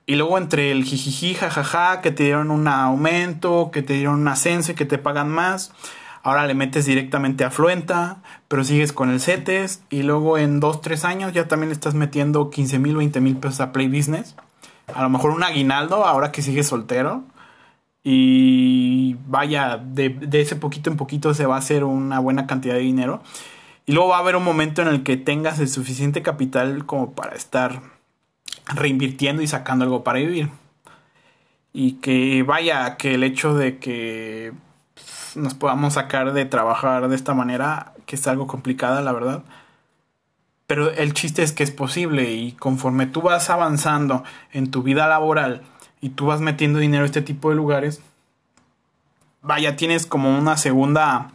Y 0.05 0.15
luego 0.15 0.37
entre 0.37 0.71
el 0.71 0.83
jijiji, 0.83 1.35
jajaja, 1.35 2.01
que 2.01 2.11
te 2.11 2.23
dieron 2.23 2.51
un 2.51 2.67
aumento, 2.67 3.69
que 3.71 3.83
te 3.83 3.93
dieron 3.93 4.15
un 4.15 4.27
ascenso 4.27 4.71
y 4.71 4.75
que 4.75 4.85
te 4.85 4.97
pagan 4.97 5.29
más, 5.29 5.71
ahora 6.23 6.47
le 6.47 6.55
metes 6.55 6.85
directamente 6.85 7.45
a 7.45 7.51
Fluenta, 7.51 8.17
pero 8.47 8.63
sigues 8.63 8.91
con 8.91 9.11
el 9.11 9.21
CETES 9.21 9.83
y 9.89 10.01
luego 10.01 10.37
en 10.37 10.59
2-3 10.59 11.05
años 11.05 11.33
ya 11.33 11.47
también 11.47 11.69
le 11.69 11.75
estás 11.75 11.93
metiendo 11.93 12.49
15 12.49 12.79
mil, 12.79 12.97
20 12.97 13.21
mil 13.21 13.37
pesos 13.37 13.61
a 13.61 13.71
Play 13.71 13.87
Business. 13.87 14.35
A 14.93 15.03
lo 15.03 15.09
mejor 15.09 15.31
un 15.31 15.43
aguinaldo 15.43 16.05
ahora 16.05 16.31
que 16.31 16.41
sigues 16.41 16.67
soltero. 16.67 17.23
Y 18.03 19.15
vaya, 19.27 19.77
de, 19.77 20.17
ese 20.31 20.55
poquito 20.55 20.89
en 20.89 20.97
poquito 20.97 21.33
se 21.33 21.45
va 21.45 21.55
a 21.55 21.59
hacer 21.59 21.83
una 21.83 22.19
buena 22.19 22.47
cantidad 22.47 22.75
de 22.75 22.81
dinero. 22.81 23.21
Y 23.85 23.93
luego 23.93 24.09
va 24.09 24.17
a 24.17 24.19
haber 24.19 24.35
un 24.35 24.43
momento 24.43 24.81
en 24.81 24.87
el 24.87 25.03
que 25.03 25.17
tengas 25.17 25.59
el 25.59 25.67
suficiente 25.67 26.21
capital 26.21 26.85
como 26.85 27.13
para 27.13 27.35
estar 27.35 27.81
reinvirtiendo 28.67 29.41
y 29.41 29.47
sacando 29.47 29.85
algo 29.85 30.03
para 30.03 30.19
vivir. 30.19 30.49
Y 31.73 31.93
que 31.93 32.43
vaya, 32.43 32.97
que 32.97 33.15
el 33.15 33.23
hecho 33.23 33.53
de 33.55 33.79
que 33.79 34.53
nos 35.35 35.53
podamos 35.53 35.93
sacar 35.93 36.33
de 36.33 36.45
trabajar 36.45 37.07
de 37.07 37.15
esta 37.15 37.33
manera, 37.33 37.93
que 38.05 38.15
es 38.15 38.27
algo 38.27 38.47
complicada, 38.47 39.01
la 39.01 39.11
verdad. 39.11 39.43
Pero 40.67 40.91
el 40.91 41.13
chiste 41.13 41.41
es 41.41 41.51
que 41.51 41.63
es 41.63 41.71
posible 41.71 42.31
y 42.31 42.51
conforme 42.53 43.07
tú 43.07 43.21
vas 43.21 43.49
avanzando 43.49 44.23
en 44.51 44.69
tu 44.69 44.83
vida 44.83 45.07
laboral, 45.07 45.63
y 46.01 46.09
tú 46.09 46.27
vas 46.27 46.41
metiendo 46.41 46.79
dinero 46.79 47.03
a 47.03 47.05
este 47.05 47.21
tipo 47.21 47.49
de 47.49 47.55
lugares, 47.55 48.01
vaya, 49.41 49.75
tienes 49.75 50.05
como 50.05 50.37
una 50.37 50.57
segunda 50.57 51.31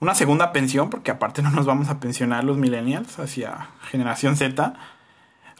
una 0.00 0.14
segunda 0.14 0.52
pensión, 0.52 0.90
porque 0.90 1.10
aparte 1.10 1.42
no 1.42 1.50
nos 1.50 1.66
vamos 1.66 1.88
a 1.88 2.00
pensionar 2.00 2.44
los 2.44 2.56
millennials 2.56 3.18
hacia 3.18 3.68
generación 3.90 4.36
Z. 4.36 4.74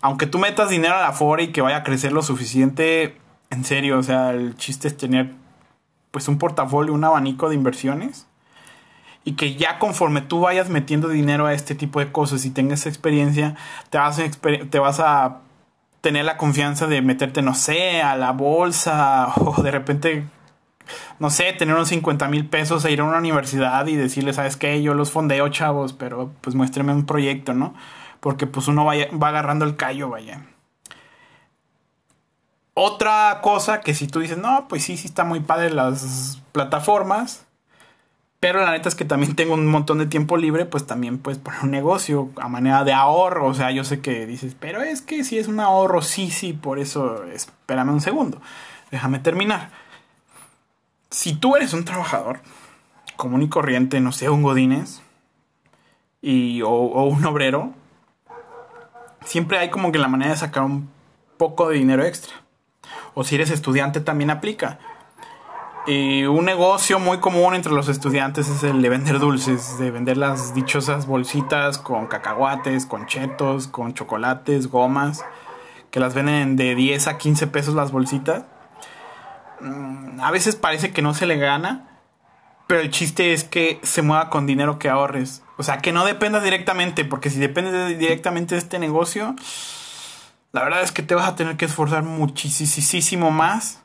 Aunque 0.03 0.27
tú 0.27 0.39
metas 0.39 0.71
dinero 0.71 0.95
a 0.95 1.01
la 1.01 1.13
Fora 1.13 1.43
y 1.43 1.53
que 1.53 1.61
vaya 1.61 1.79
a 1.79 1.85
crecer 1.85 2.13
lo 2.13 2.23
suficiente, 2.23 3.19
en 3.51 3.65
serio, 3.65 3.99
o 3.99 4.03
sea, 4.03 4.31
el 4.31 4.57
chiste 4.57 4.89
es 4.89 4.97
tener 4.97 5.33
pues 6.11 6.27
un 6.27 6.39
portafolio, 6.39 6.95
un 6.95 7.05
abanico 7.05 7.49
de 7.49 7.55
inversiones 7.55 8.27
y 9.25 9.33
que 9.33 9.55
ya 9.57 9.79
conforme 9.79 10.23
tú 10.23 10.41
vayas 10.41 10.71
metiendo 10.71 11.09
dinero 11.09 11.47
a 11.47 11.53
este 11.53 11.75
tipo 11.75 12.01
de 12.01 12.11
cosas 12.11 12.45
y 12.47 12.51
tengas 12.51 12.87
experiencia, 12.87 13.55
te 13.91 13.99
vas 13.99 14.19
a, 14.19 14.31
te 14.71 14.79
vas 14.79 15.01
a 15.01 15.41
tener 16.01 16.25
la 16.25 16.37
confianza 16.37 16.87
de 16.87 17.03
meterte, 17.03 17.43
no 17.43 17.55
sé, 17.55 18.03
a 18.03 18.17
la 18.17 18.33
bolsa 18.33 19.33
o 19.37 19.63
de 19.63 19.71
repente, 19.71 20.25
no 21.19 21.31
sé, 21.31 21.53
tener 21.53 21.75
unos 21.75 21.89
50 21.89 22.29
mil 22.29 22.47
pesos 22.47 22.85
e 22.85 22.93
ir 22.93 23.01
a 23.01 23.05
una 23.05 23.19
universidad 23.19 23.87
y 23.87 23.97
decirle, 23.97 24.33
¿sabes 24.33 24.57
qué? 24.57 24.83
Yo 24.83 24.95
los 24.95 25.11
fondeo, 25.11 25.49
chavos, 25.49 25.93
pero 25.93 26.33
pues 26.41 26.57
muéstreme 26.57 26.93
un 26.93 27.07
proyecto, 27.07 27.55
¿no? 27.55 27.75
Porque 28.21 28.47
pues 28.47 28.69
uno 28.69 28.85
va 28.85 29.29
agarrando 29.29 29.65
el 29.65 29.77
callo, 29.77 30.11
vaya. 30.11 30.43
Otra 32.75 33.41
cosa 33.43 33.81
que 33.81 33.95
si 33.95 34.07
tú 34.07 34.21
dices, 34.21 34.39
no, 34.39 34.67
pues 34.69 34.85
sí, 34.85 34.97
sí 34.97 35.07
está 35.07 35.25
muy 35.25 35.41
padre 35.41 35.71
las 35.71 36.41
plataformas, 36.53 37.47
pero 38.41 38.63
la 38.65 38.73
neta 38.73 38.89
es 38.89 38.95
que 38.95 39.05
también 39.05 39.37
tengo 39.37 39.53
un 39.53 39.67
montón 39.67 39.99
de 39.99 40.07
tiempo 40.07 40.39
libre, 40.39 40.65
pues 40.65 40.87
también 40.87 41.19
puedes 41.19 41.39
poner 41.39 41.61
un 41.63 41.71
negocio 41.71 42.31
a 42.37 42.49
manera 42.49 42.85
de 42.85 42.95
ahorro. 42.95 43.47
O 43.47 43.53
sea, 43.55 43.71
yo 43.71 43.85
sé 43.85 44.01
que 44.01 44.27
dices, 44.27 44.57
pero 44.59 44.81
es 44.81 45.03
que 45.03 45.25
si 45.25 45.39
es 45.39 45.47
un 45.47 45.61
ahorro, 45.61 46.01
sí, 46.01 46.31
sí, 46.31 46.55
por 46.55 46.79
eso 46.79 47.23
espérame 47.27 47.91
un 47.91 48.01
segundo. 48.01 48.41
Déjame 48.91 49.19
terminar. 49.19 49.71
Si 51.11 51.35
tú 51.35 51.55
eres 51.55 51.75
un 51.75 51.85
trabajador 51.85 52.41
común 53.17 53.43
y 53.43 53.51
corriente, 53.51 54.01
no 54.01 54.11
sé, 54.11 54.31
un 54.31 54.43
godines 54.43 55.03
y, 56.23 56.63
o, 56.63 56.71
o 56.71 57.05
un 57.05 57.23
obrero, 57.27 57.75
siempre 59.23 59.59
hay 59.59 59.69
como 59.69 59.93
que 59.93 59.99
la 59.99 60.09
manera 60.09 60.31
de 60.31 60.39
sacar 60.39 60.63
un 60.63 60.89
poco 61.37 61.69
de 61.69 61.77
dinero 61.77 62.05
extra. 62.05 62.33
O 63.13 63.23
si 63.23 63.35
eres 63.35 63.51
estudiante 63.51 64.01
también 64.01 64.31
aplica 64.31 64.79
un 65.87 66.45
negocio 66.45 66.99
muy 66.99 67.19
común 67.19 67.55
entre 67.55 67.73
los 67.73 67.89
estudiantes 67.89 68.49
es 68.49 68.63
el 68.63 68.83
de 68.83 68.89
vender 68.89 69.19
dulces, 69.19 69.79
de 69.79 69.91
vender 69.91 70.17
las 70.17 70.55
dichosas 70.55 71.07
bolsitas 71.07 71.79
con 71.79 72.07
cacahuates, 72.07 72.87
con 72.87 73.07
chetos, 73.07 73.67
con 73.67 73.95
chocolates, 73.95 74.69
gomas, 74.69 75.25
que 75.91 76.01
las 76.01 76.15
venden 76.15 76.57
de 76.57 76.75
10 76.75 77.07
a 77.09 77.19
15 77.19 77.47
pesos 77.47 77.75
las 77.75 77.93
bolsitas. 77.93 78.45
Mm, 79.61 80.21
a 80.21 80.31
veces 80.31 80.57
parece 80.57 80.93
que 80.93 81.03
no 81.03 81.15
se 81.15 81.27
le 81.27 81.37
gana, 81.37 81.89
pero 82.67 82.81
el 82.81 82.91
chiste 82.91 83.33
es 83.33 83.45
que 83.45 83.81
se 83.83 84.03
mueva 84.03 84.31
con 84.31 84.47
dinero 84.47 84.79
que 84.79 84.89
ahorres. 84.89 85.43
O 85.57 85.63
sea, 85.63 85.79
que 85.79 85.93
no 85.93 86.05
dependas 86.05 86.45
directamente, 86.45 87.05
porque 87.05 87.31
si 87.31 87.39
dependes 87.39 87.99
directamente 87.99 88.55
de 88.55 88.61
este 88.61 88.79
negocio, 88.79 89.35
la 90.53 90.63
verdad 90.63 90.83
es 90.83 90.93
que 90.93 91.03
te 91.03 91.15
vas 91.15 91.27
a 91.27 91.37
tener 91.37 91.57
que 91.57 91.65
esforzar 91.65 92.03
muchísimo 92.03 93.31
más 93.31 93.81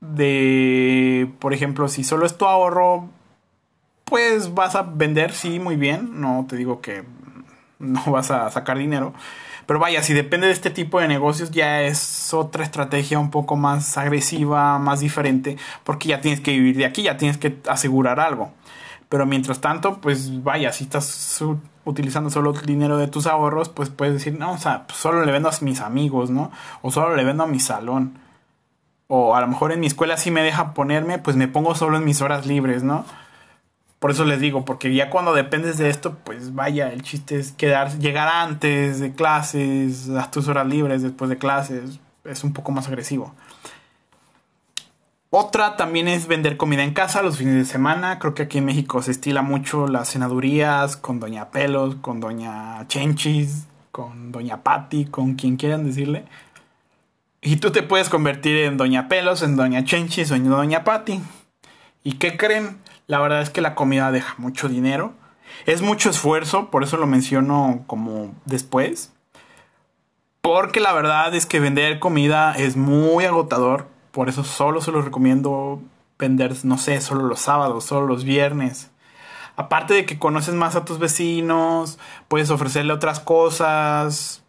de, 0.00 1.32
por 1.38 1.54
ejemplo, 1.54 1.88
si 1.88 2.04
solo 2.04 2.26
es 2.26 2.36
tu 2.36 2.46
ahorro, 2.46 3.08
pues 4.04 4.54
vas 4.54 4.74
a 4.76 4.82
vender, 4.82 5.32
sí, 5.32 5.58
muy 5.58 5.76
bien. 5.76 6.20
No 6.20 6.46
te 6.48 6.56
digo 6.56 6.80
que 6.80 7.04
no 7.78 8.02
vas 8.06 8.30
a 8.30 8.50
sacar 8.50 8.78
dinero. 8.78 9.14
Pero 9.66 9.80
vaya, 9.80 10.02
si 10.02 10.14
depende 10.14 10.46
de 10.46 10.52
este 10.52 10.70
tipo 10.70 11.00
de 11.00 11.08
negocios, 11.08 11.50
ya 11.50 11.82
es 11.82 12.32
otra 12.32 12.62
estrategia 12.62 13.18
un 13.18 13.30
poco 13.30 13.56
más 13.56 13.98
agresiva, 13.98 14.78
más 14.78 15.00
diferente, 15.00 15.56
porque 15.82 16.08
ya 16.08 16.20
tienes 16.20 16.40
que 16.40 16.52
vivir 16.52 16.76
de 16.76 16.84
aquí, 16.84 17.02
ya 17.02 17.16
tienes 17.16 17.36
que 17.36 17.58
asegurar 17.68 18.20
algo. 18.20 18.52
Pero 19.08 19.26
mientras 19.26 19.60
tanto, 19.60 20.00
pues 20.00 20.42
vaya, 20.44 20.72
si 20.72 20.84
estás 20.84 21.42
utilizando 21.84 22.30
solo 22.30 22.52
el 22.54 22.66
dinero 22.66 22.96
de 22.96 23.08
tus 23.08 23.26
ahorros, 23.26 23.68
pues 23.68 23.90
puedes 23.90 24.14
decir, 24.14 24.38
no, 24.38 24.52
o 24.52 24.58
sea, 24.58 24.86
pues 24.86 24.98
solo 25.00 25.24
le 25.24 25.32
vendo 25.32 25.48
a 25.48 25.52
mis 25.62 25.80
amigos, 25.80 26.30
¿no? 26.30 26.52
O 26.82 26.92
solo 26.92 27.16
le 27.16 27.24
vendo 27.24 27.42
a 27.42 27.46
mi 27.48 27.58
salón 27.58 28.18
o 29.08 29.36
a 29.36 29.40
lo 29.40 29.46
mejor 29.46 29.72
en 29.72 29.80
mi 29.80 29.86
escuela 29.86 30.16
sí 30.16 30.30
me 30.30 30.42
deja 30.42 30.74
ponerme, 30.74 31.18
pues 31.18 31.36
me 31.36 31.48
pongo 31.48 31.74
solo 31.74 31.96
en 31.96 32.04
mis 32.04 32.20
horas 32.22 32.46
libres, 32.46 32.82
¿no? 32.82 33.04
Por 33.98 34.10
eso 34.10 34.24
les 34.24 34.40
digo, 34.40 34.64
porque 34.64 34.94
ya 34.94 35.10
cuando 35.10 35.32
dependes 35.32 35.78
de 35.78 35.88
esto, 35.88 36.16
pues 36.24 36.54
vaya, 36.54 36.92
el 36.92 37.02
chiste 37.02 37.38
es 37.38 37.52
quedar, 37.52 37.98
llegar 37.98 38.28
antes 38.28 39.00
de 39.00 39.14
clases, 39.14 40.10
a 40.10 40.30
tus 40.30 40.48
horas 40.48 40.66
libres 40.66 41.02
después 41.02 41.30
de 41.30 41.38
clases, 41.38 41.98
es 42.24 42.44
un 42.44 42.52
poco 42.52 42.72
más 42.72 42.88
agresivo. 42.88 43.34
Otra 45.30 45.76
también 45.76 46.08
es 46.08 46.28
vender 46.28 46.56
comida 46.56 46.82
en 46.82 46.94
casa 46.94 47.22
los 47.22 47.36
fines 47.36 47.54
de 47.54 47.64
semana. 47.64 48.18
Creo 48.18 48.34
que 48.34 48.44
aquí 48.44 48.58
en 48.58 48.64
México 48.64 49.02
se 49.02 49.10
estila 49.10 49.42
mucho 49.42 49.88
las 49.88 50.10
cenadurías 50.12 50.96
con 50.96 51.18
Doña 51.20 51.50
Pelos, 51.50 51.96
con 51.96 52.20
Doña 52.20 52.86
Chenchis, 52.88 53.66
con 53.90 54.30
Doña 54.30 54.62
Patty, 54.62 55.06
con 55.06 55.34
quien 55.34 55.56
quieran 55.56 55.84
decirle. 55.84 56.24
Y 57.46 57.58
tú 57.58 57.70
te 57.70 57.84
puedes 57.84 58.08
convertir 58.08 58.56
en 58.56 58.76
Doña 58.76 59.06
Pelos, 59.06 59.40
en 59.42 59.54
Doña 59.54 59.84
Chenchis 59.84 60.32
o 60.32 60.34
en 60.34 60.50
Doña 60.50 60.82
Patty. 60.82 61.20
¿Y 62.02 62.14
qué 62.14 62.36
creen? 62.36 62.80
La 63.06 63.20
verdad 63.20 63.40
es 63.40 63.50
que 63.50 63.60
la 63.60 63.76
comida 63.76 64.10
deja 64.10 64.34
mucho 64.38 64.68
dinero. 64.68 65.12
Es 65.64 65.80
mucho 65.80 66.10
esfuerzo, 66.10 66.72
por 66.72 66.82
eso 66.82 66.96
lo 66.96 67.06
menciono 67.06 67.84
como 67.86 68.34
después. 68.46 69.12
Porque 70.40 70.80
la 70.80 70.92
verdad 70.92 71.36
es 71.36 71.46
que 71.46 71.60
vender 71.60 72.00
comida 72.00 72.52
es 72.52 72.76
muy 72.76 73.26
agotador. 73.26 73.86
Por 74.10 74.28
eso 74.28 74.42
solo 74.42 74.80
se 74.80 74.90
los 74.90 75.04
recomiendo 75.04 75.80
vender, 76.18 76.52
no 76.64 76.78
sé, 76.78 77.00
solo 77.00 77.28
los 77.28 77.38
sábados, 77.38 77.84
solo 77.84 78.08
los 78.08 78.24
viernes. 78.24 78.90
Aparte 79.54 79.94
de 79.94 80.04
que 80.04 80.18
conoces 80.18 80.54
más 80.54 80.74
a 80.74 80.84
tus 80.84 80.98
vecinos, 80.98 82.00
puedes 82.26 82.50
ofrecerle 82.50 82.92
otras 82.92 83.20
cosas, 83.20 84.42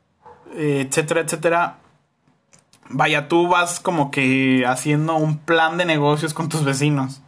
eh, 0.55 0.83
etcétera, 0.89 1.21
etcétera. 1.21 1.77
Vaya, 2.89 3.27
tú 3.27 3.47
vas 3.47 3.79
como 3.79 4.11
que 4.11 4.65
haciendo 4.65 5.15
un 5.15 5.37
plan 5.37 5.77
de 5.77 5.85
negocios 5.85 6.33
con 6.33 6.49
tus 6.49 6.63
vecinos. 6.63 7.21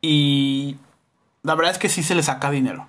Y 0.00 0.76
la 1.42 1.54
verdad 1.54 1.72
es 1.72 1.78
que 1.78 1.88
sí 1.88 2.02
se 2.02 2.14
le 2.14 2.22
saca 2.22 2.50
dinero. 2.50 2.86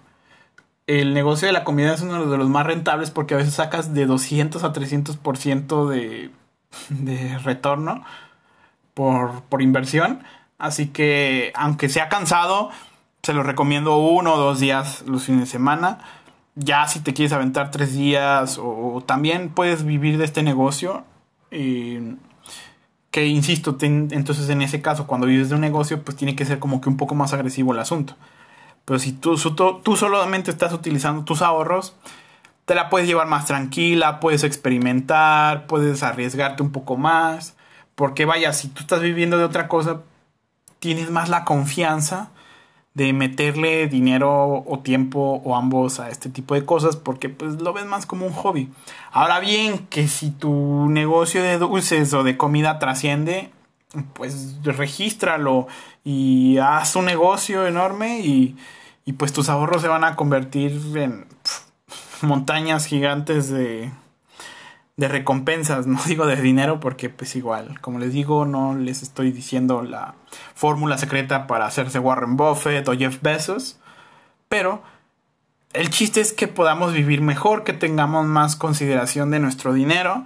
El 0.87 1.13
negocio 1.13 1.47
de 1.47 1.53
la 1.53 1.63
comida 1.63 1.93
es 1.93 2.01
uno 2.01 2.25
de 2.25 2.37
los 2.37 2.49
más 2.49 2.65
rentables 2.65 3.11
porque 3.11 3.33
a 3.33 3.37
veces 3.37 3.55
sacas 3.55 3.93
de 3.93 4.05
200 4.05 4.63
a 4.63 4.73
300% 4.73 5.87
de, 5.87 6.31
de 6.89 7.37
retorno 7.39 8.03
por, 8.93 9.43
por 9.43 9.61
inversión. 9.61 10.23
Así 10.57 10.87
que, 10.87 11.51
aunque 11.55 11.89
sea 11.89 12.09
cansado, 12.09 12.71
se 13.23 13.33
lo 13.33 13.43
recomiendo 13.43 13.97
uno 13.97 14.33
o 14.33 14.37
dos 14.37 14.59
días 14.59 15.03
los 15.05 15.25
fines 15.25 15.41
de 15.41 15.47
semana. 15.47 15.99
Ya 16.55 16.87
si 16.87 17.01
te 17.01 17.13
quieres 17.13 17.33
aventar 17.33 17.71
tres 17.71 17.93
días 17.93 18.57
o, 18.59 19.03
también 19.05 19.49
puedes 19.49 19.83
vivir 19.83 20.17
de 20.17 20.25
este 20.25 20.43
negocio. 20.43 21.03
Eh, 21.51 22.15
que 23.11 23.25
insisto, 23.25 23.77
entonces 23.81 24.49
en 24.49 24.61
ese 24.61 24.81
caso, 24.81 25.07
cuando 25.07 25.27
vives 25.27 25.49
de 25.49 25.55
un 25.55 25.61
negocio, 25.61 26.03
pues 26.03 26.17
tiene 26.17 26.35
que 26.35 26.45
ser 26.45 26.59
como 26.59 26.81
que 26.81 26.89
un 26.89 26.97
poco 26.97 27.15
más 27.15 27.33
agresivo 27.33 27.73
el 27.73 27.79
asunto. 27.79 28.15
Pero 28.85 28.99
si 28.99 29.11
tú, 29.13 29.35
tú 29.83 29.95
solamente 29.95 30.51
estás 30.51 30.73
utilizando 30.73 31.23
tus 31.23 31.41
ahorros, 31.41 31.95
te 32.65 32.75
la 32.75 32.89
puedes 32.89 33.07
llevar 33.07 33.27
más 33.27 33.45
tranquila, 33.45 34.19
puedes 34.19 34.43
experimentar, 34.43 35.67
puedes 35.67 36.03
arriesgarte 36.03 36.63
un 36.63 36.71
poco 36.71 36.97
más. 36.97 37.55
Porque 37.95 38.25
vaya, 38.25 38.53
si 38.53 38.67
tú 38.67 38.81
estás 38.81 39.01
viviendo 39.01 39.37
de 39.37 39.45
otra 39.45 39.67
cosa, 39.67 40.01
tienes 40.79 41.09
más 41.09 41.29
la 41.29 41.43
confianza 41.45 42.29
de 42.97 43.13
meterle 43.13 43.87
dinero 43.87 44.63
o 44.65 44.79
tiempo 44.79 45.39
o 45.45 45.55
ambos 45.55 45.99
a 45.99 46.09
este 46.09 46.31
tipo 46.31 46.55
de 46.55 46.65
cosas 46.65 46.95
porque 46.95 47.29
pues 47.29 47.61
lo 47.61 47.71
ves 47.71 47.85
más 47.85 48.07
como 48.07 48.25
un 48.25 48.33
hobby. 48.33 48.71
Ahora 49.11 49.39
bien, 49.39 49.85
que 49.89 50.07
si 50.07 50.31
tu 50.31 50.89
negocio 50.89 51.43
de 51.43 51.59
dulces 51.59 52.11
o 52.15 52.23
de 52.23 52.37
comida 52.37 52.79
trasciende, 52.79 53.51
pues 54.13 54.55
regístralo 54.63 55.67
y 56.03 56.57
haz 56.57 56.95
un 56.95 57.05
negocio 57.05 57.67
enorme 57.67 58.21
y, 58.21 58.57
y 59.05 59.13
pues 59.13 59.31
tus 59.31 59.47
ahorros 59.47 59.83
se 59.83 59.89
van 59.89 60.03
a 60.03 60.15
convertir 60.15 60.81
en 60.95 61.27
montañas 62.23 62.87
gigantes 62.87 63.51
de, 63.51 63.91
de 64.97 65.07
recompensas, 65.07 65.87
no 65.87 65.99
digo 66.05 66.25
de 66.25 66.35
dinero 66.35 66.79
porque 66.79 67.09
pues 67.09 67.35
igual, 67.35 67.79
como 67.79 67.99
les 67.99 68.11
digo, 68.11 68.45
no 68.45 68.75
les 68.75 69.03
estoy 69.03 69.31
diciendo 69.31 69.81
la 69.83 70.15
fórmula 70.55 70.97
secreta 70.97 71.47
para 71.47 71.65
hacerse 71.65 71.99
Warren 71.99 72.35
Buffett 72.35 72.87
o 72.89 72.97
Jeff 72.97 73.21
Bezos, 73.21 73.79
pero 74.49 74.81
el 75.73 75.89
chiste 75.89 76.21
es 76.21 76.33
que 76.33 76.47
podamos 76.47 76.93
vivir 76.93 77.21
mejor, 77.21 77.63
que 77.63 77.73
tengamos 77.73 78.25
más 78.25 78.55
consideración 78.55 79.31
de 79.31 79.39
nuestro 79.39 79.73
dinero, 79.73 80.25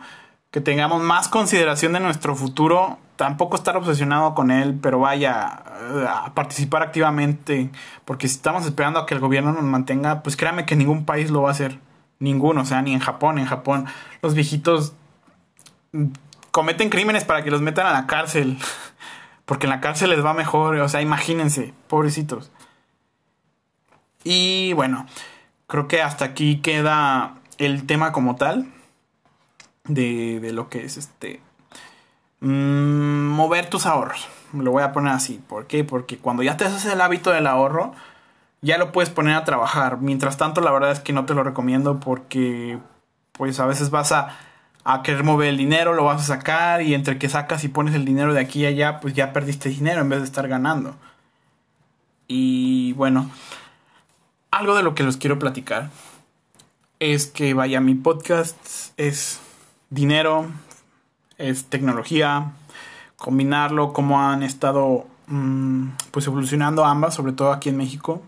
que 0.51 0.61
tengamos 0.61 1.01
más 1.01 1.27
consideración 1.27 1.93
de 1.93 1.99
nuestro 1.99 2.35
futuro, 2.35 2.99
tampoco 3.15 3.55
estar 3.55 3.75
obsesionado 3.75 4.33
con 4.35 4.51
él, 4.51 4.77
pero 4.81 4.99
vaya 4.99 5.63
eh, 5.93 6.05
a 6.07 6.33
participar 6.33 6.83
activamente, 6.83 7.69
porque 8.05 8.27
si 8.27 8.35
estamos 8.35 8.65
esperando 8.65 8.99
a 8.99 9.05
que 9.05 9.13
el 9.13 9.19
gobierno 9.19 9.51
nos 9.53 9.63
mantenga, 9.63 10.23
pues 10.23 10.37
créame 10.37 10.65
que 10.65 10.75
ningún 10.75 11.05
país 11.05 11.31
lo 11.31 11.41
va 11.41 11.49
a 11.49 11.51
hacer 11.51 11.79
Ninguno, 12.21 12.61
o 12.61 12.65
sea, 12.65 12.83
ni 12.83 12.93
en 12.93 12.99
Japón. 12.99 13.39
En 13.39 13.47
Japón 13.47 13.87
los 14.21 14.35
viejitos 14.35 14.93
cometen 16.51 16.89
crímenes 16.89 17.25
para 17.25 17.43
que 17.43 17.49
los 17.49 17.61
metan 17.61 17.87
a 17.87 17.91
la 17.91 18.05
cárcel. 18.05 18.57
Porque 19.45 19.65
en 19.65 19.71
la 19.71 19.81
cárcel 19.81 20.11
les 20.11 20.23
va 20.23 20.33
mejor. 20.33 20.75
O 20.77 20.87
sea, 20.87 21.01
imagínense, 21.01 21.73
pobrecitos. 21.87 22.51
Y 24.23 24.71
bueno, 24.73 25.07
creo 25.65 25.87
que 25.87 26.03
hasta 26.03 26.25
aquí 26.25 26.61
queda 26.61 27.35
el 27.57 27.87
tema 27.87 28.11
como 28.11 28.35
tal. 28.35 28.71
De, 29.85 30.39
de 30.39 30.53
lo 30.53 30.69
que 30.69 30.85
es 30.85 30.97
este. 30.97 31.41
Mmm, 32.39 33.29
mover 33.29 33.67
tus 33.67 33.87
ahorros. 33.87 34.27
Lo 34.53 34.69
voy 34.69 34.83
a 34.83 34.91
poner 34.93 35.13
así. 35.13 35.41
¿Por 35.49 35.65
qué? 35.65 35.83
Porque 35.83 36.19
cuando 36.19 36.43
ya 36.43 36.55
te 36.55 36.65
haces 36.65 36.85
el 36.85 37.01
hábito 37.01 37.31
del 37.31 37.47
ahorro 37.47 37.95
ya 38.61 38.77
lo 38.77 38.91
puedes 38.91 39.09
poner 39.09 39.35
a 39.35 39.43
trabajar. 39.43 39.99
Mientras 39.99 40.37
tanto, 40.37 40.61
la 40.61 40.71
verdad 40.71 40.91
es 40.91 40.99
que 40.99 41.13
no 41.13 41.25
te 41.25 41.33
lo 41.33 41.43
recomiendo 41.43 41.99
porque 41.99 42.79
pues 43.33 43.59
a 43.59 43.65
veces 43.65 43.89
vas 43.89 44.11
a, 44.11 44.37
a 44.83 45.01
querer 45.03 45.23
mover 45.23 45.49
el 45.49 45.57
dinero, 45.57 45.93
lo 45.93 46.03
vas 46.03 46.21
a 46.21 46.37
sacar 46.37 46.81
y 46.81 46.93
entre 46.93 47.17
que 47.17 47.29
sacas 47.29 47.63
y 47.63 47.69
pones 47.69 47.95
el 47.95 48.05
dinero 48.05 48.33
de 48.33 48.41
aquí 48.41 48.65
a 48.65 48.69
allá, 48.69 48.99
pues 48.99 49.13
ya 49.13 49.33
perdiste 49.33 49.69
dinero 49.69 50.01
en 50.01 50.09
vez 50.09 50.19
de 50.19 50.25
estar 50.25 50.47
ganando. 50.47 50.95
Y 52.27 52.93
bueno, 52.93 53.29
algo 54.51 54.75
de 54.75 54.83
lo 54.83 54.95
que 54.95 55.03
los 55.03 55.17
quiero 55.17 55.39
platicar 55.39 55.89
es 56.99 57.25
que 57.25 57.53
vaya, 57.53 57.81
mi 57.81 57.95
podcast 57.95 58.57
es 58.97 59.39
dinero, 59.89 60.45
es 61.37 61.65
tecnología, 61.65 62.51
combinarlo, 63.17 63.91
como 63.91 64.21
han 64.21 64.43
estado 64.43 65.07
mm, 65.27 65.89
pues 66.11 66.27
evolucionando 66.27 66.85
ambas, 66.85 67.15
sobre 67.15 67.33
todo 67.33 67.51
aquí 67.51 67.69
en 67.69 67.77
México. 67.77 68.21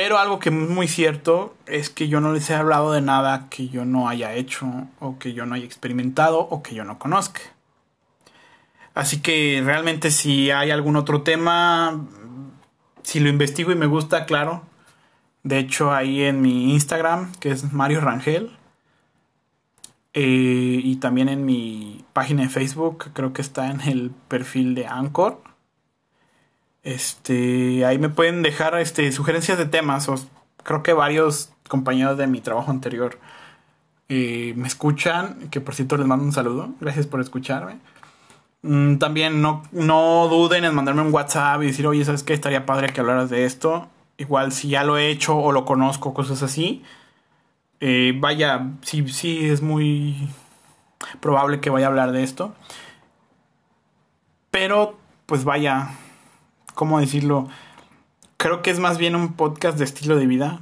Pero 0.00 0.16
algo 0.16 0.38
que 0.38 0.50
es 0.50 0.54
muy 0.54 0.86
cierto 0.86 1.56
es 1.66 1.90
que 1.90 2.06
yo 2.06 2.20
no 2.20 2.32
les 2.32 2.48
he 2.50 2.54
hablado 2.54 2.92
de 2.92 3.00
nada 3.00 3.48
que 3.50 3.68
yo 3.68 3.84
no 3.84 4.08
haya 4.08 4.32
hecho 4.32 4.86
o 5.00 5.18
que 5.18 5.32
yo 5.32 5.44
no 5.44 5.56
haya 5.56 5.64
experimentado 5.64 6.38
o 6.38 6.62
que 6.62 6.76
yo 6.76 6.84
no 6.84 7.00
conozca. 7.00 7.40
Así 8.94 9.20
que 9.20 9.60
realmente 9.64 10.12
si 10.12 10.52
hay 10.52 10.70
algún 10.70 10.94
otro 10.94 11.22
tema, 11.22 12.06
si 13.02 13.18
lo 13.18 13.28
investigo 13.28 13.72
y 13.72 13.74
me 13.74 13.86
gusta, 13.86 14.24
claro. 14.24 14.62
De 15.42 15.58
hecho 15.58 15.92
ahí 15.92 16.22
en 16.22 16.42
mi 16.42 16.74
Instagram, 16.74 17.32
que 17.40 17.50
es 17.50 17.72
Mario 17.72 18.00
Rangel, 18.00 18.56
eh, 20.14 20.80
y 20.80 20.94
también 21.00 21.28
en 21.28 21.44
mi 21.44 22.04
página 22.12 22.44
de 22.44 22.50
Facebook, 22.50 23.10
creo 23.14 23.32
que 23.32 23.42
está 23.42 23.68
en 23.68 23.80
el 23.80 24.12
perfil 24.28 24.76
de 24.76 24.86
Anchor. 24.86 25.42
Este, 26.82 27.84
ahí 27.84 27.98
me 27.98 28.08
pueden 28.08 28.42
dejar 28.42 28.78
este, 28.78 29.10
sugerencias 29.12 29.58
de 29.58 29.66
temas. 29.66 30.08
O, 30.08 30.16
creo 30.62 30.82
que 30.82 30.92
varios 30.92 31.50
compañeros 31.68 32.18
de 32.18 32.26
mi 32.26 32.40
trabajo 32.40 32.70
anterior 32.70 33.18
eh, 34.08 34.54
me 34.56 34.68
escuchan. 34.68 35.48
Que 35.50 35.60
por 35.60 35.74
cierto 35.74 35.96
les 35.96 36.06
mando 36.06 36.24
un 36.24 36.32
saludo. 36.32 36.70
Gracias 36.80 37.06
por 37.06 37.20
escucharme. 37.20 37.78
Mm, 38.62 38.96
también 38.98 39.40
no, 39.40 39.62
no 39.72 40.28
duden 40.28 40.64
en 40.64 40.74
mandarme 40.74 41.02
un 41.02 41.12
WhatsApp 41.12 41.62
y 41.62 41.66
decir, 41.66 41.86
oye, 41.86 42.04
¿sabes 42.04 42.22
qué? 42.22 42.34
Estaría 42.34 42.66
padre 42.66 42.92
que 42.92 43.00
hablaras 43.00 43.30
de 43.30 43.44
esto. 43.44 43.88
Igual 44.16 44.52
si 44.52 44.68
ya 44.68 44.84
lo 44.84 44.98
he 44.98 45.10
hecho 45.10 45.36
o 45.36 45.52
lo 45.52 45.64
conozco, 45.64 46.12
cosas 46.14 46.42
así. 46.42 46.82
Eh, 47.80 48.14
vaya, 48.16 48.72
sí, 48.82 49.06
sí 49.08 49.48
es 49.48 49.62
muy 49.62 50.28
probable 51.20 51.60
que 51.60 51.70
vaya 51.70 51.86
a 51.86 51.90
hablar 51.90 52.12
de 52.12 52.24
esto. 52.24 52.54
Pero, 54.50 54.98
pues 55.26 55.44
vaya, 55.44 55.90
¿cómo 56.78 57.00
decirlo? 57.00 57.48
Creo 58.36 58.62
que 58.62 58.70
es 58.70 58.78
más 58.78 58.98
bien 58.98 59.16
un 59.16 59.32
podcast 59.32 59.78
de 59.78 59.84
estilo 59.84 60.16
de 60.16 60.26
vida. 60.26 60.60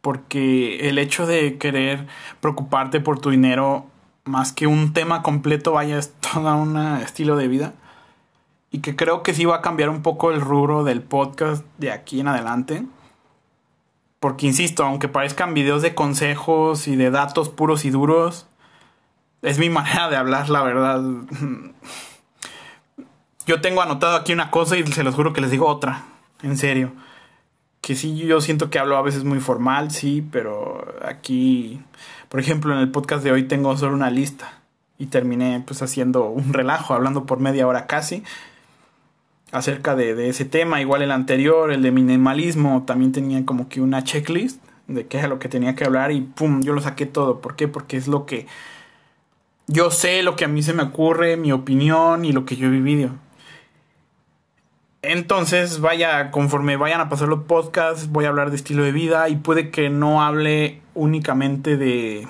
Porque 0.00 0.88
el 0.88 0.98
hecho 0.98 1.28
de 1.28 1.58
querer 1.58 2.08
preocuparte 2.40 2.98
por 2.98 3.20
tu 3.20 3.30
dinero, 3.30 3.86
más 4.24 4.52
que 4.52 4.66
un 4.66 4.92
tema 4.92 5.22
completo, 5.22 5.70
vaya, 5.70 5.96
es 5.96 6.12
todo 6.20 6.56
un 6.56 6.76
estilo 6.76 7.36
de 7.36 7.46
vida. 7.46 7.74
Y 8.72 8.80
que 8.80 8.96
creo 8.96 9.22
que 9.22 9.32
sí 9.32 9.44
va 9.44 9.56
a 9.56 9.62
cambiar 9.62 9.90
un 9.90 10.02
poco 10.02 10.32
el 10.32 10.40
rubro 10.40 10.82
del 10.82 11.02
podcast 11.02 11.64
de 11.78 11.92
aquí 11.92 12.18
en 12.18 12.26
adelante. 12.26 12.84
Porque 14.18 14.46
insisto, 14.46 14.84
aunque 14.84 15.06
parezcan 15.06 15.54
videos 15.54 15.82
de 15.82 15.94
consejos 15.94 16.88
y 16.88 16.96
de 16.96 17.12
datos 17.12 17.48
puros 17.48 17.84
y 17.84 17.90
duros, 17.90 18.48
es 19.42 19.60
mi 19.60 19.70
manera 19.78 20.08
de 20.08 20.16
hablar, 20.16 20.48
la 20.48 20.64
verdad. 20.64 21.00
Yo 23.46 23.60
tengo 23.60 23.80
anotado 23.80 24.16
aquí 24.16 24.32
una 24.32 24.50
cosa 24.50 24.76
y 24.76 24.84
se 24.86 25.04
los 25.04 25.14
juro 25.14 25.32
que 25.32 25.40
les 25.40 25.52
digo 25.52 25.66
otra. 25.66 26.02
En 26.42 26.56
serio. 26.56 26.92
Que 27.80 27.94
sí, 27.94 28.16
yo 28.16 28.40
siento 28.40 28.68
que 28.70 28.80
hablo 28.80 28.96
a 28.96 29.02
veces 29.02 29.22
muy 29.22 29.38
formal, 29.38 29.92
sí, 29.92 30.26
pero 30.32 30.84
aquí, 31.04 31.80
por 32.28 32.40
ejemplo, 32.40 32.74
en 32.74 32.80
el 32.80 32.90
podcast 32.90 33.22
de 33.22 33.30
hoy 33.30 33.44
tengo 33.44 33.76
solo 33.76 33.94
una 33.94 34.10
lista. 34.10 34.60
y 34.98 35.06
terminé 35.06 35.62
pues 35.66 35.82
haciendo 35.82 36.24
un 36.30 36.54
relajo, 36.54 36.94
hablando 36.94 37.26
por 37.26 37.38
media 37.38 37.66
hora 37.66 37.86
casi 37.86 38.24
acerca 39.52 39.94
de, 39.94 40.28
ese 40.28 40.44
tema. 40.44 40.80
Igual 40.80 41.02
el 41.02 41.12
anterior, 41.12 41.70
el 41.70 41.82
de 41.82 41.92
minimalismo, 41.92 42.84
también 42.86 43.12
tenía 43.12 43.44
como 43.44 43.68
que 43.68 43.80
una 43.80 44.02
checklist 44.04 44.60
de 44.88 45.06
qué 45.06 45.18
es 45.18 45.28
lo 45.28 45.38
que 45.38 45.48
tenía 45.48 45.74
que 45.74 45.84
hablar 45.84 46.12
y 46.12 46.20
pum, 46.22 46.62
yo 46.62 46.72
lo 46.72 46.80
saqué 46.80 47.06
todo. 47.06 47.40
¿Por 47.40 47.56
qué? 47.56 47.68
Porque 47.68 47.96
es 47.96 48.08
lo 48.08 48.26
que 48.26 48.46
yo 49.66 49.90
sé, 49.90 50.22
lo 50.22 50.36
que 50.36 50.44
a 50.44 50.48
mí 50.48 50.62
se 50.62 50.72
me 50.72 50.82
ocurre, 50.82 51.36
mi 51.36 51.52
opinión 51.52 52.24
y 52.24 52.32
lo 52.32 52.44
que 52.44 52.56
yo 52.56 52.68
he 52.68 52.70
vivido. 52.70 53.10
Entonces, 55.06 55.80
vaya, 55.80 56.30
conforme 56.30 56.76
vayan 56.76 57.00
a 57.00 57.08
pasar 57.08 57.28
los 57.28 57.44
podcasts, 57.44 58.08
voy 58.08 58.24
a 58.24 58.28
hablar 58.28 58.50
de 58.50 58.56
estilo 58.56 58.82
de 58.82 58.92
vida 58.92 59.28
y 59.28 59.36
puede 59.36 59.70
que 59.70 59.88
no 59.88 60.22
hable 60.22 60.80
únicamente 60.94 61.76
de 61.76 62.26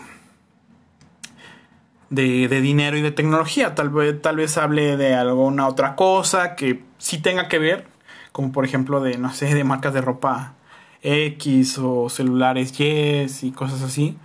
de, 2.11 2.61
dinero 2.61 2.97
y 2.97 3.03
de 3.03 3.11
tecnología. 3.11 3.75
Tal 3.75 3.91
vez, 3.91 4.21
tal 4.21 4.37
vez 4.37 4.57
hable 4.59 4.97
de 4.97 5.15
alguna 5.15 5.69
otra 5.69 5.97
cosa 5.97 6.55
que 6.55 6.83
sí 6.99 7.19
tenga 7.19 7.49
que 7.49 7.59
ver, 7.59 7.87
como 8.33 8.53
por 8.53 8.65
ejemplo 8.65 9.01
de, 9.01 9.19
no 9.19 9.33
sé, 9.33 9.55
de 9.55 9.65
marcas 9.65 9.95
de 9.95 10.01
ropa 10.01 10.55
X 11.03 11.79
o 11.79 12.09
celulares 12.09 12.79
Y 12.79 13.27
y 13.43 13.53
cosas 13.53 13.83
así. 13.83 14.17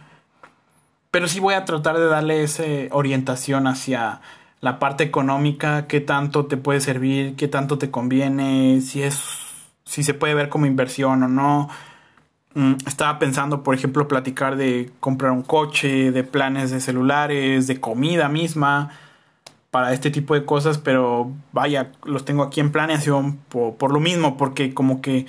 Pero 1.11 1.27
sí 1.27 1.39
voy 1.39 1.55
a 1.55 1.65
tratar 1.65 1.97
de 1.97 2.05
darle 2.05 2.43
esa 2.43 2.63
orientación 2.91 3.67
hacia 3.67 4.21
la 4.61 4.79
parte 4.79 5.03
económica, 5.03 5.87
qué 5.87 5.99
tanto 6.01 6.45
te 6.45 6.57
puede 6.57 6.81
servir, 6.81 7.35
qué 7.35 7.47
tanto 7.47 7.77
te 7.77 7.91
conviene, 7.91 8.81
si 8.81 9.03
es 9.03 9.19
si 9.83 10.03
se 10.03 10.13
puede 10.13 10.35
ver 10.35 10.49
como 10.49 10.65
inversión 10.67 11.23
o 11.23 11.27
no. 11.27 11.69
Mm, 12.53 12.75
estaba 12.87 13.19
pensando, 13.19 13.63
por 13.63 13.75
ejemplo, 13.75 14.07
platicar 14.07 14.55
de 14.55 14.91
comprar 14.99 15.31
un 15.31 15.43
coche, 15.43 16.11
de 16.11 16.23
planes 16.23 16.71
de 16.71 16.79
celulares, 16.79 17.67
de 17.67 17.79
comida 17.79 18.29
misma, 18.29 18.91
para 19.71 19.93
este 19.93 20.11
tipo 20.11 20.33
de 20.35 20.45
cosas, 20.45 20.77
pero 20.77 21.31
vaya, 21.53 21.91
los 22.03 22.25
tengo 22.25 22.43
aquí 22.43 22.59
en 22.59 22.71
planeación 22.71 23.37
por, 23.49 23.91
lo 23.91 23.99
mismo, 23.99 24.37
porque 24.37 24.73
como 24.73 25.01
que 25.01 25.25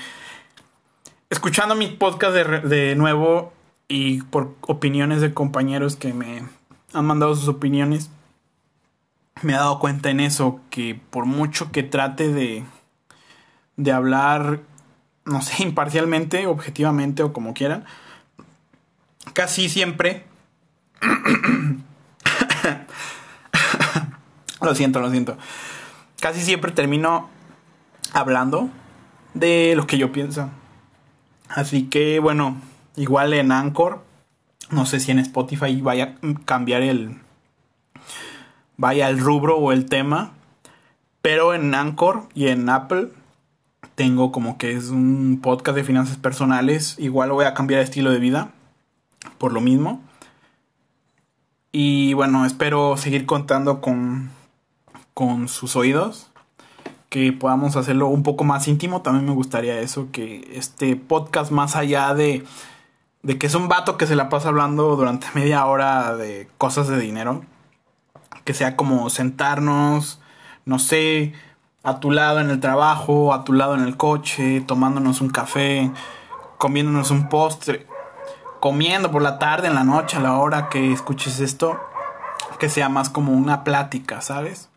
escuchando 1.31 1.75
mi 1.75 1.88
podcast 1.88 2.35
de, 2.35 2.61
de 2.61 2.97
nuevo 2.97 3.53
y 3.88 4.23
por 4.23 4.55
opiniones 4.62 5.21
de 5.21 5.33
compañeros 5.33 5.97
que 5.97 6.12
me 6.12 6.42
han 6.92 7.05
mandado 7.07 7.35
sus 7.37 7.49
opiniones, 7.49 8.11
me 9.42 9.52
he 9.52 9.57
dado 9.57 9.78
cuenta 9.78 10.11
en 10.11 10.20
eso, 10.20 10.61
que 10.70 11.00
por 11.11 11.26
mucho 11.26 11.72
que 11.72 11.83
trate 11.83 12.33
de, 12.33 12.64
de 13.76 13.92
hablar 13.92 14.61
no 15.24 15.42
sé, 15.42 15.62
imparcialmente, 15.66 16.46
objetivamente 16.46 17.22
o 17.22 17.33
como 17.33 17.55
quieran, 17.55 17.85
casi 19.33 19.68
siempre... 19.68 20.24
lo 24.61 24.74
siento, 24.74 25.00
lo 25.00 25.11
siento. 25.11 25.37
Casi 26.20 26.40
siempre 26.42 26.70
termino 26.70 27.28
hablando 28.12 28.70
de 29.35 29.74
lo 29.76 29.87
que 29.87 29.98
yo 29.98 30.12
pienso. 30.12 30.50
Así 31.48 31.88
que 31.88 32.20
bueno, 32.20 32.61
igual 32.94 33.35
en 33.35 33.50
Anchor, 33.50 34.05
no 34.70 34.87
sé 34.87 35.00
si 35.00 35.11
en 35.11 35.18
Spotify 35.18 35.81
vaya 35.81 36.14
a 36.22 36.44
cambiar 36.44 36.83
el 36.83 37.18
vaya 38.83 39.09
el 39.09 39.21
rubro 39.21 39.59
o 39.59 39.71
el 39.71 39.87
tema, 39.87 40.33
pero 41.23 41.55
en 41.55 41.73
Anchor 41.73 42.25
y 42.35 42.49
en 42.49 42.68
Apple 42.68 43.11
tengo 43.95 44.33
como 44.33 44.59
que 44.59 44.73
es 44.73 44.88
un 44.88 45.38
podcast 45.40 45.77
de 45.77 45.85
finanzas 45.85 46.16
personales. 46.16 46.97
Igual 46.99 47.31
voy 47.31 47.45
a 47.45 47.55
cambiar 47.55 47.79
de 47.79 47.85
estilo 47.85 48.11
de 48.11 48.18
vida 48.18 48.51
por 49.38 49.53
lo 49.53 49.61
mismo. 49.61 50.03
Y 51.71 52.14
bueno, 52.14 52.45
espero 52.45 52.97
seguir 52.97 53.25
contando 53.25 53.81
con, 53.81 54.31
con 55.14 55.47
sus 55.47 55.77
oídos. 55.77 56.33
Que 57.09 57.33
podamos 57.33 57.77
hacerlo 57.77 58.09
un 58.09 58.25
poco 58.25 58.42
más 58.42 58.66
íntimo. 58.66 59.01
También 59.01 59.27
me 59.27 59.33
gustaría 59.33 59.79
eso. 59.79 60.09
Que 60.11 60.51
este 60.57 60.97
podcast, 60.97 61.53
más 61.53 61.77
allá 61.77 62.14
de, 62.14 62.45
de 63.23 63.38
que 63.38 63.47
es 63.47 63.55
un 63.55 63.68
vato 63.68 63.97
que 63.97 64.09
se 64.09 64.16
la 64.16 64.29
pasa 64.29 64.49
hablando 64.49 64.97
durante 64.97 65.29
media 65.37 65.64
hora 65.66 66.16
de 66.16 66.49
cosas 66.59 66.88
de 66.88 66.99
dinero. 66.99 67.45
Que 68.44 68.55
sea 68.55 68.76
como 68.76 69.09
sentarnos, 69.11 70.20
no 70.64 70.78
sé, 70.78 71.33
a 71.83 72.00
tu 72.00 72.11
lado 72.11 72.40
en 72.40 72.50
el 72.50 72.61
trabajo, 72.61 73.35
a 73.35 73.44
tu 73.44 73.52
lado 73.52 73.74
en 73.74 73.83
el 73.83 73.96
coche, 73.96 74.61
tomándonos 74.66 75.20
un 75.20 75.31
café, 75.31 75.90
comiéndonos 76.59 77.11
un 77.11 77.28
postre, 77.28 77.87
comiendo 78.61 79.11
por 79.11 79.22
la 79.22 79.38
tarde, 79.38 79.68
en 79.68 79.74
la 79.74 79.85
noche, 79.85 80.16
a 80.16 80.20
la 80.20 80.38
hora 80.38 80.68
que 80.68 80.92
escuches 80.92 81.40
esto, 81.40 81.81
que 82.59 82.68
sea 82.68 82.88
más 82.88 83.11
como 83.11 83.33
una 83.33 83.64
plática, 83.64 84.20
¿sabes? 84.20 84.68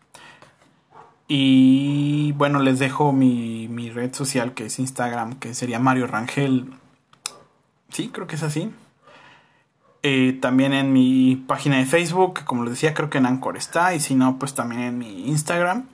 Y 1.28 2.32
bueno, 2.32 2.60
les 2.60 2.78
dejo 2.78 3.12
mi, 3.12 3.68
mi 3.68 3.90
red 3.90 4.14
social 4.14 4.54
que 4.54 4.66
es 4.66 4.78
Instagram, 4.78 5.34
que 5.34 5.54
sería 5.54 5.78
Mario 5.78 6.06
Rangel. 6.06 6.72
Sí, 7.90 8.10
creo 8.12 8.26
que 8.26 8.36
es 8.36 8.42
así. 8.42 8.72
Eh, 10.08 10.34
también 10.40 10.72
en 10.72 10.92
mi 10.92 11.34
página 11.34 11.78
de 11.78 11.84
Facebook, 11.84 12.44
como 12.44 12.62
les 12.62 12.74
decía, 12.74 12.94
creo 12.94 13.10
que 13.10 13.18
en 13.18 13.26
Anchor 13.26 13.56
está. 13.56 13.92
Y 13.92 13.98
si 13.98 14.14
no, 14.14 14.38
pues 14.38 14.54
también 14.54 14.82
en 14.82 14.98
mi 14.98 15.26
Instagram 15.26 15.88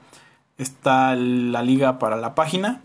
está 0.59 1.15
la 1.15 1.63
liga 1.63 1.99
para 1.99 2.17
la 2.17 2.35
página. 2.35 2.83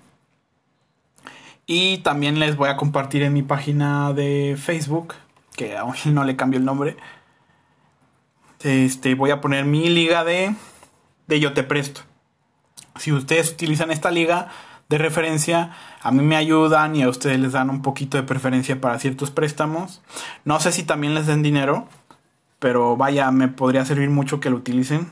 Y 1.65 1.97
también 1.97 2.39
les 2.39 2.55
voy 2.55 2.69
a 2.69 2.77
compartir 2.77 3.23
en 3.23 3.33
mi 3.33 3.41
página 3.41 4.13
de 4.13 4.55
Facebook, 4.57 5.15
que 5.57 5.75
aún 5.75 5.95
no 6.05 6.23
le 6.23 6.37
cambio 6.37 6.59
el 6.59 6.65
nombre. 6.65 6.95
Este, 8.61 9.13
voy 9.13 9.31
a 9.31 9.41
poner 9.41 9.65
mi 9.65 9.89
liga 9.89 10.23
de, 10.23 10.55
de 11.27 11.39
Yo 11.41 11.51
Te 11.51 11.63
Presto. 11.63 12.03
Si 12.95 13.11
ustedes 13.11 13.51
utilizan 13.51 13.91
esta 13.91 14.11
liga 14.11 14.47
de 14.89 14.97
referencia, 14.97 15.71
a 16.01 16.11
mí 16.11 16.23
me 16.23 16.35
ayudan 16.35 16.95
y 16.95 17.03
a 17.03 17.09
ustedes 17.09 17.39
les 17.39 17.51
dan 17.51 17.69
un 17.69 17.81
poquito 17.81 18.17
de 18.17 18.23
preferencia 18.23 18.79
para 18.79 18.99
ciertos 18.99 19.31
préstamos. 19.31 20.01
No 20.45 20.59
sé 20.59 20.71
si 20.71 20.83
también 20.83 21.13
les 21.13 21.27
den 21.27 21.43
dinero, 21.43 21.87
pero 22.59 22.95
vaya, 22.95 23.29
me 23.31 23.47
podría 23.49 23.85
servir 23.85 24.09
mucho 24.09 24.39
que 24.39 24.49
lo 24.49 24.57
utilicen 24.57 25.09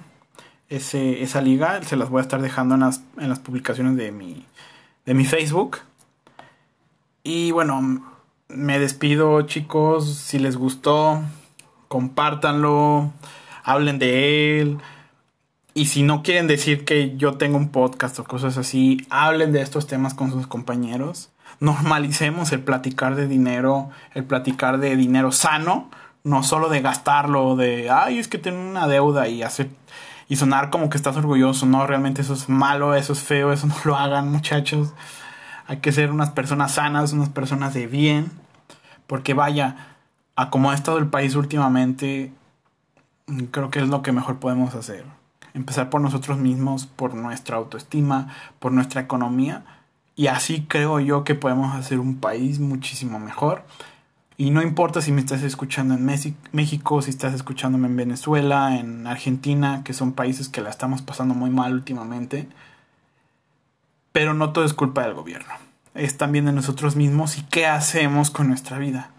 ese, 0.69 1.21
esa 1.23 1.41
liga. 1.41 1.81
Se 1.83 1.97
las 1.97 2.09
voy 2.09 2.19
a 2.19 2.21
estar 2.21 2.41
dejando 2.41 2.75
en 2.75 2.81
las, 2.81 3.03
en 3.17 3.29
las 3.29 3.39
publicaciones 3.39 3.97
de 3.97 4.11
mi, 4.11 4.45
de 5.05 5.13
mi 5.13 5.25
Facebook. 5.25 5.79
Y 7.23 7.51
bueno, 7.51 8.05
me 8.47 8.79
despido 8.79 9.41
chicos. 9.41 10.15
Si 10.15 10.39
les 10.39 10.55
gustó, 10.55 11.21
compártanlo, 11.87 13.11
hablen 13.63 13.99
de 13.99 14.61
él. 14.61 14.77
Y 15.77 15.87
si 15.87 16.03
no 16.03 16.23
quieren 16.23 16.47
decir 16.47 16.85
que 16.85 17.17
yo 17.17 17.33
tengo 17.33 17.57
un 17.57 17.67
podcast 17.67 18.17
o 18.19 18.23
cosas 18.23 18.57
así, 18.57 19.05
hablen 19.09 19.51
de 19.51 19.61
estos 19.61 19.87
temas 19.87 20.13
con 20.13 20.31
sus 20.31 20.47
compañeros. 20.47 21.31
Normalicemos 21.59 22.53
el 22.53 22.61
platicar 22.61 23.15
de 23.15 23.27
dinero, 23.27 23.89
el 24.13 24.23
platicar 24.23 24.77
de 24.77 24.95
dinero 24.95 25.33
sano, 25.33 25.89
no 26.23 26.43
solo 26.43 26.69
de 26.69 26.79
gastarlo, 26.79 27.57
de, 27.57 27.89
ay, 27.89 28.19
es 28.19 28.29
que 28.29 28.37
tengo 28.37 28.57
una 28.57 28.87
deuda 28.87 29.27
y 29.27 29.43
hacer 29.43 29.69
y 30.29 30.37
sonar 30.37 30.69
como 30.69 30.89
que 30.89 30.95
estás 30.95 31.17
orgulloso. 31.17 31.65
No, 31.65 31.85
realmente 31.85 32.21
eso 32.21 32.35
es 32.35 32.47
malo, 32.47 32.95
eso 32.95 33.11
es 33.11 33.19
feo, 33.19 33.51
eso 33.51 33.67
no 33.67 33.75
lo 33.83 33.97
hagan 33.97 34.31
muchachos. 34.31 34.93
Hay 35.67 35.79
que 35.79 35.91
ser 35.91 36.09
unas 36.09 36.29
personas 36.29 36.71
sanas, 36.71 37.11
unas 37.11 37.27
personas 37.27 37.73
de 37.73 37.87
bien. 37.87 38.31
Porque 39.07 39.33
vaya, 39.33 39.97
a 40.37 40.49
como 40.49 40.71
ha 40.71 40.73
estado 40.73 40.99
el 40.99 41.07
país 41.07 41.35
últimamente, 41.35 42.31
creo 43.51 43.69
que 43.71 43.79
es 43.79 43.89
lo 43.89 44.01
que 44.01 44.13
mejor 44.13 44.39
podemos 44.39 44.73
hacer. 44.73 45.03
Empezar 45.55 45.89
por 45.89 46.01
nosotros 46.01 46.37
mismos, 46.37 46.85
por 46.85 47.15
nuestra 47.15 47.57
autoestima, 47.57 48.27
por 48.59 48.71
nuestra 48.71 49.01
economía. 49.01 49.65
Y 50.15 50.27
así 50.27 50.65
creo 50.67 50.99
yo 50.99 51.23
que 51.23 51.33
podemos 51.33 51.75
hacer 51.75 51.99
un 51.99 52.17
país 52.17 52.59
muchísimo 52.59 53.19
mejor. 53.19 53.63
Y 54.37 54.51
no 54.51 54.61
importa 54.61 55.01
si 55.01 55.13
me 55.13 55.21
estás 55.21 55.43
escuchando 55.43 55.93
en 55.93 56.05
México, 56.51 57.01
si 57.01 57.09
estás 57.09 57.33
escuchándome 57.33 57.87
en 57.87 57.95
Venezuela, 57.95 58.77
en 58.77 59.07
Argentina, 59.07 59.81
que 59.85 59.93
son 59.93 60.11
países 60.11 60.49
que 60.49 60.61
la 60.61 60.69
estamos 60.69 61.01
pasando 61.01 61.33
muy 61.33 61.49
mal 61.49 61.73
últimamente. 61.73 62.49
Pero 64.11 64.33
no 64.33 64.51
todo 64.51 64.65
es 64.65 64.73
culpa 64.73 65.03
del 65.03 65.13
gobierno. 65.13 65.53
Es 65.93 66.17
también 66.17 66.45
de 66.45 66.51
nosotros 66.51 66.97
mismos 66.97 67.37
y 67.37 67.43
qué 67.43 67.65
hacemos 67.65 68.29
con 68.29 68.49
nuestra 68.49 68.77
vida. 68.77 69.11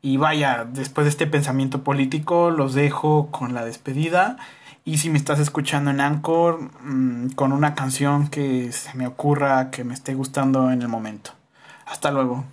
Y 0.00 0.16
vaya, 0.16 0.64
después 0.64 1.04
de 1.04 1.10
este 1.10 1.26
pensamiento 1.26 1.84
político, 1.84 2.50
los 2.50 2.72
dejo 2.72 3.28
con 3.30 3.52
la 3.52 3.64
despedida. 3.66 4.38
Y 4.84 4.98
si 4.98 5.10
me 5.10 5.18
estás 5.18 5.38
escuchando 5.38 5.90
en 5.90 6.00
Anchor, 6.00 6.60
mm, 6.82 7.30
con 7.30 7.52
una 7.52 7.74
canción 7.74 8.28
que 8.28 8.72
se 8.72 8.94
me 8.94 9.06
ocurra, 9.06 9.70
que 9.70 9.84
me 9.84 9.94
esté 9.94 10.14
gustando 10.14 10.70
en 10.72 10.82
el 10.82 10.88
momento. 10.88 11.32
Hasta 11.86 12.10
luego. 12.10 12.44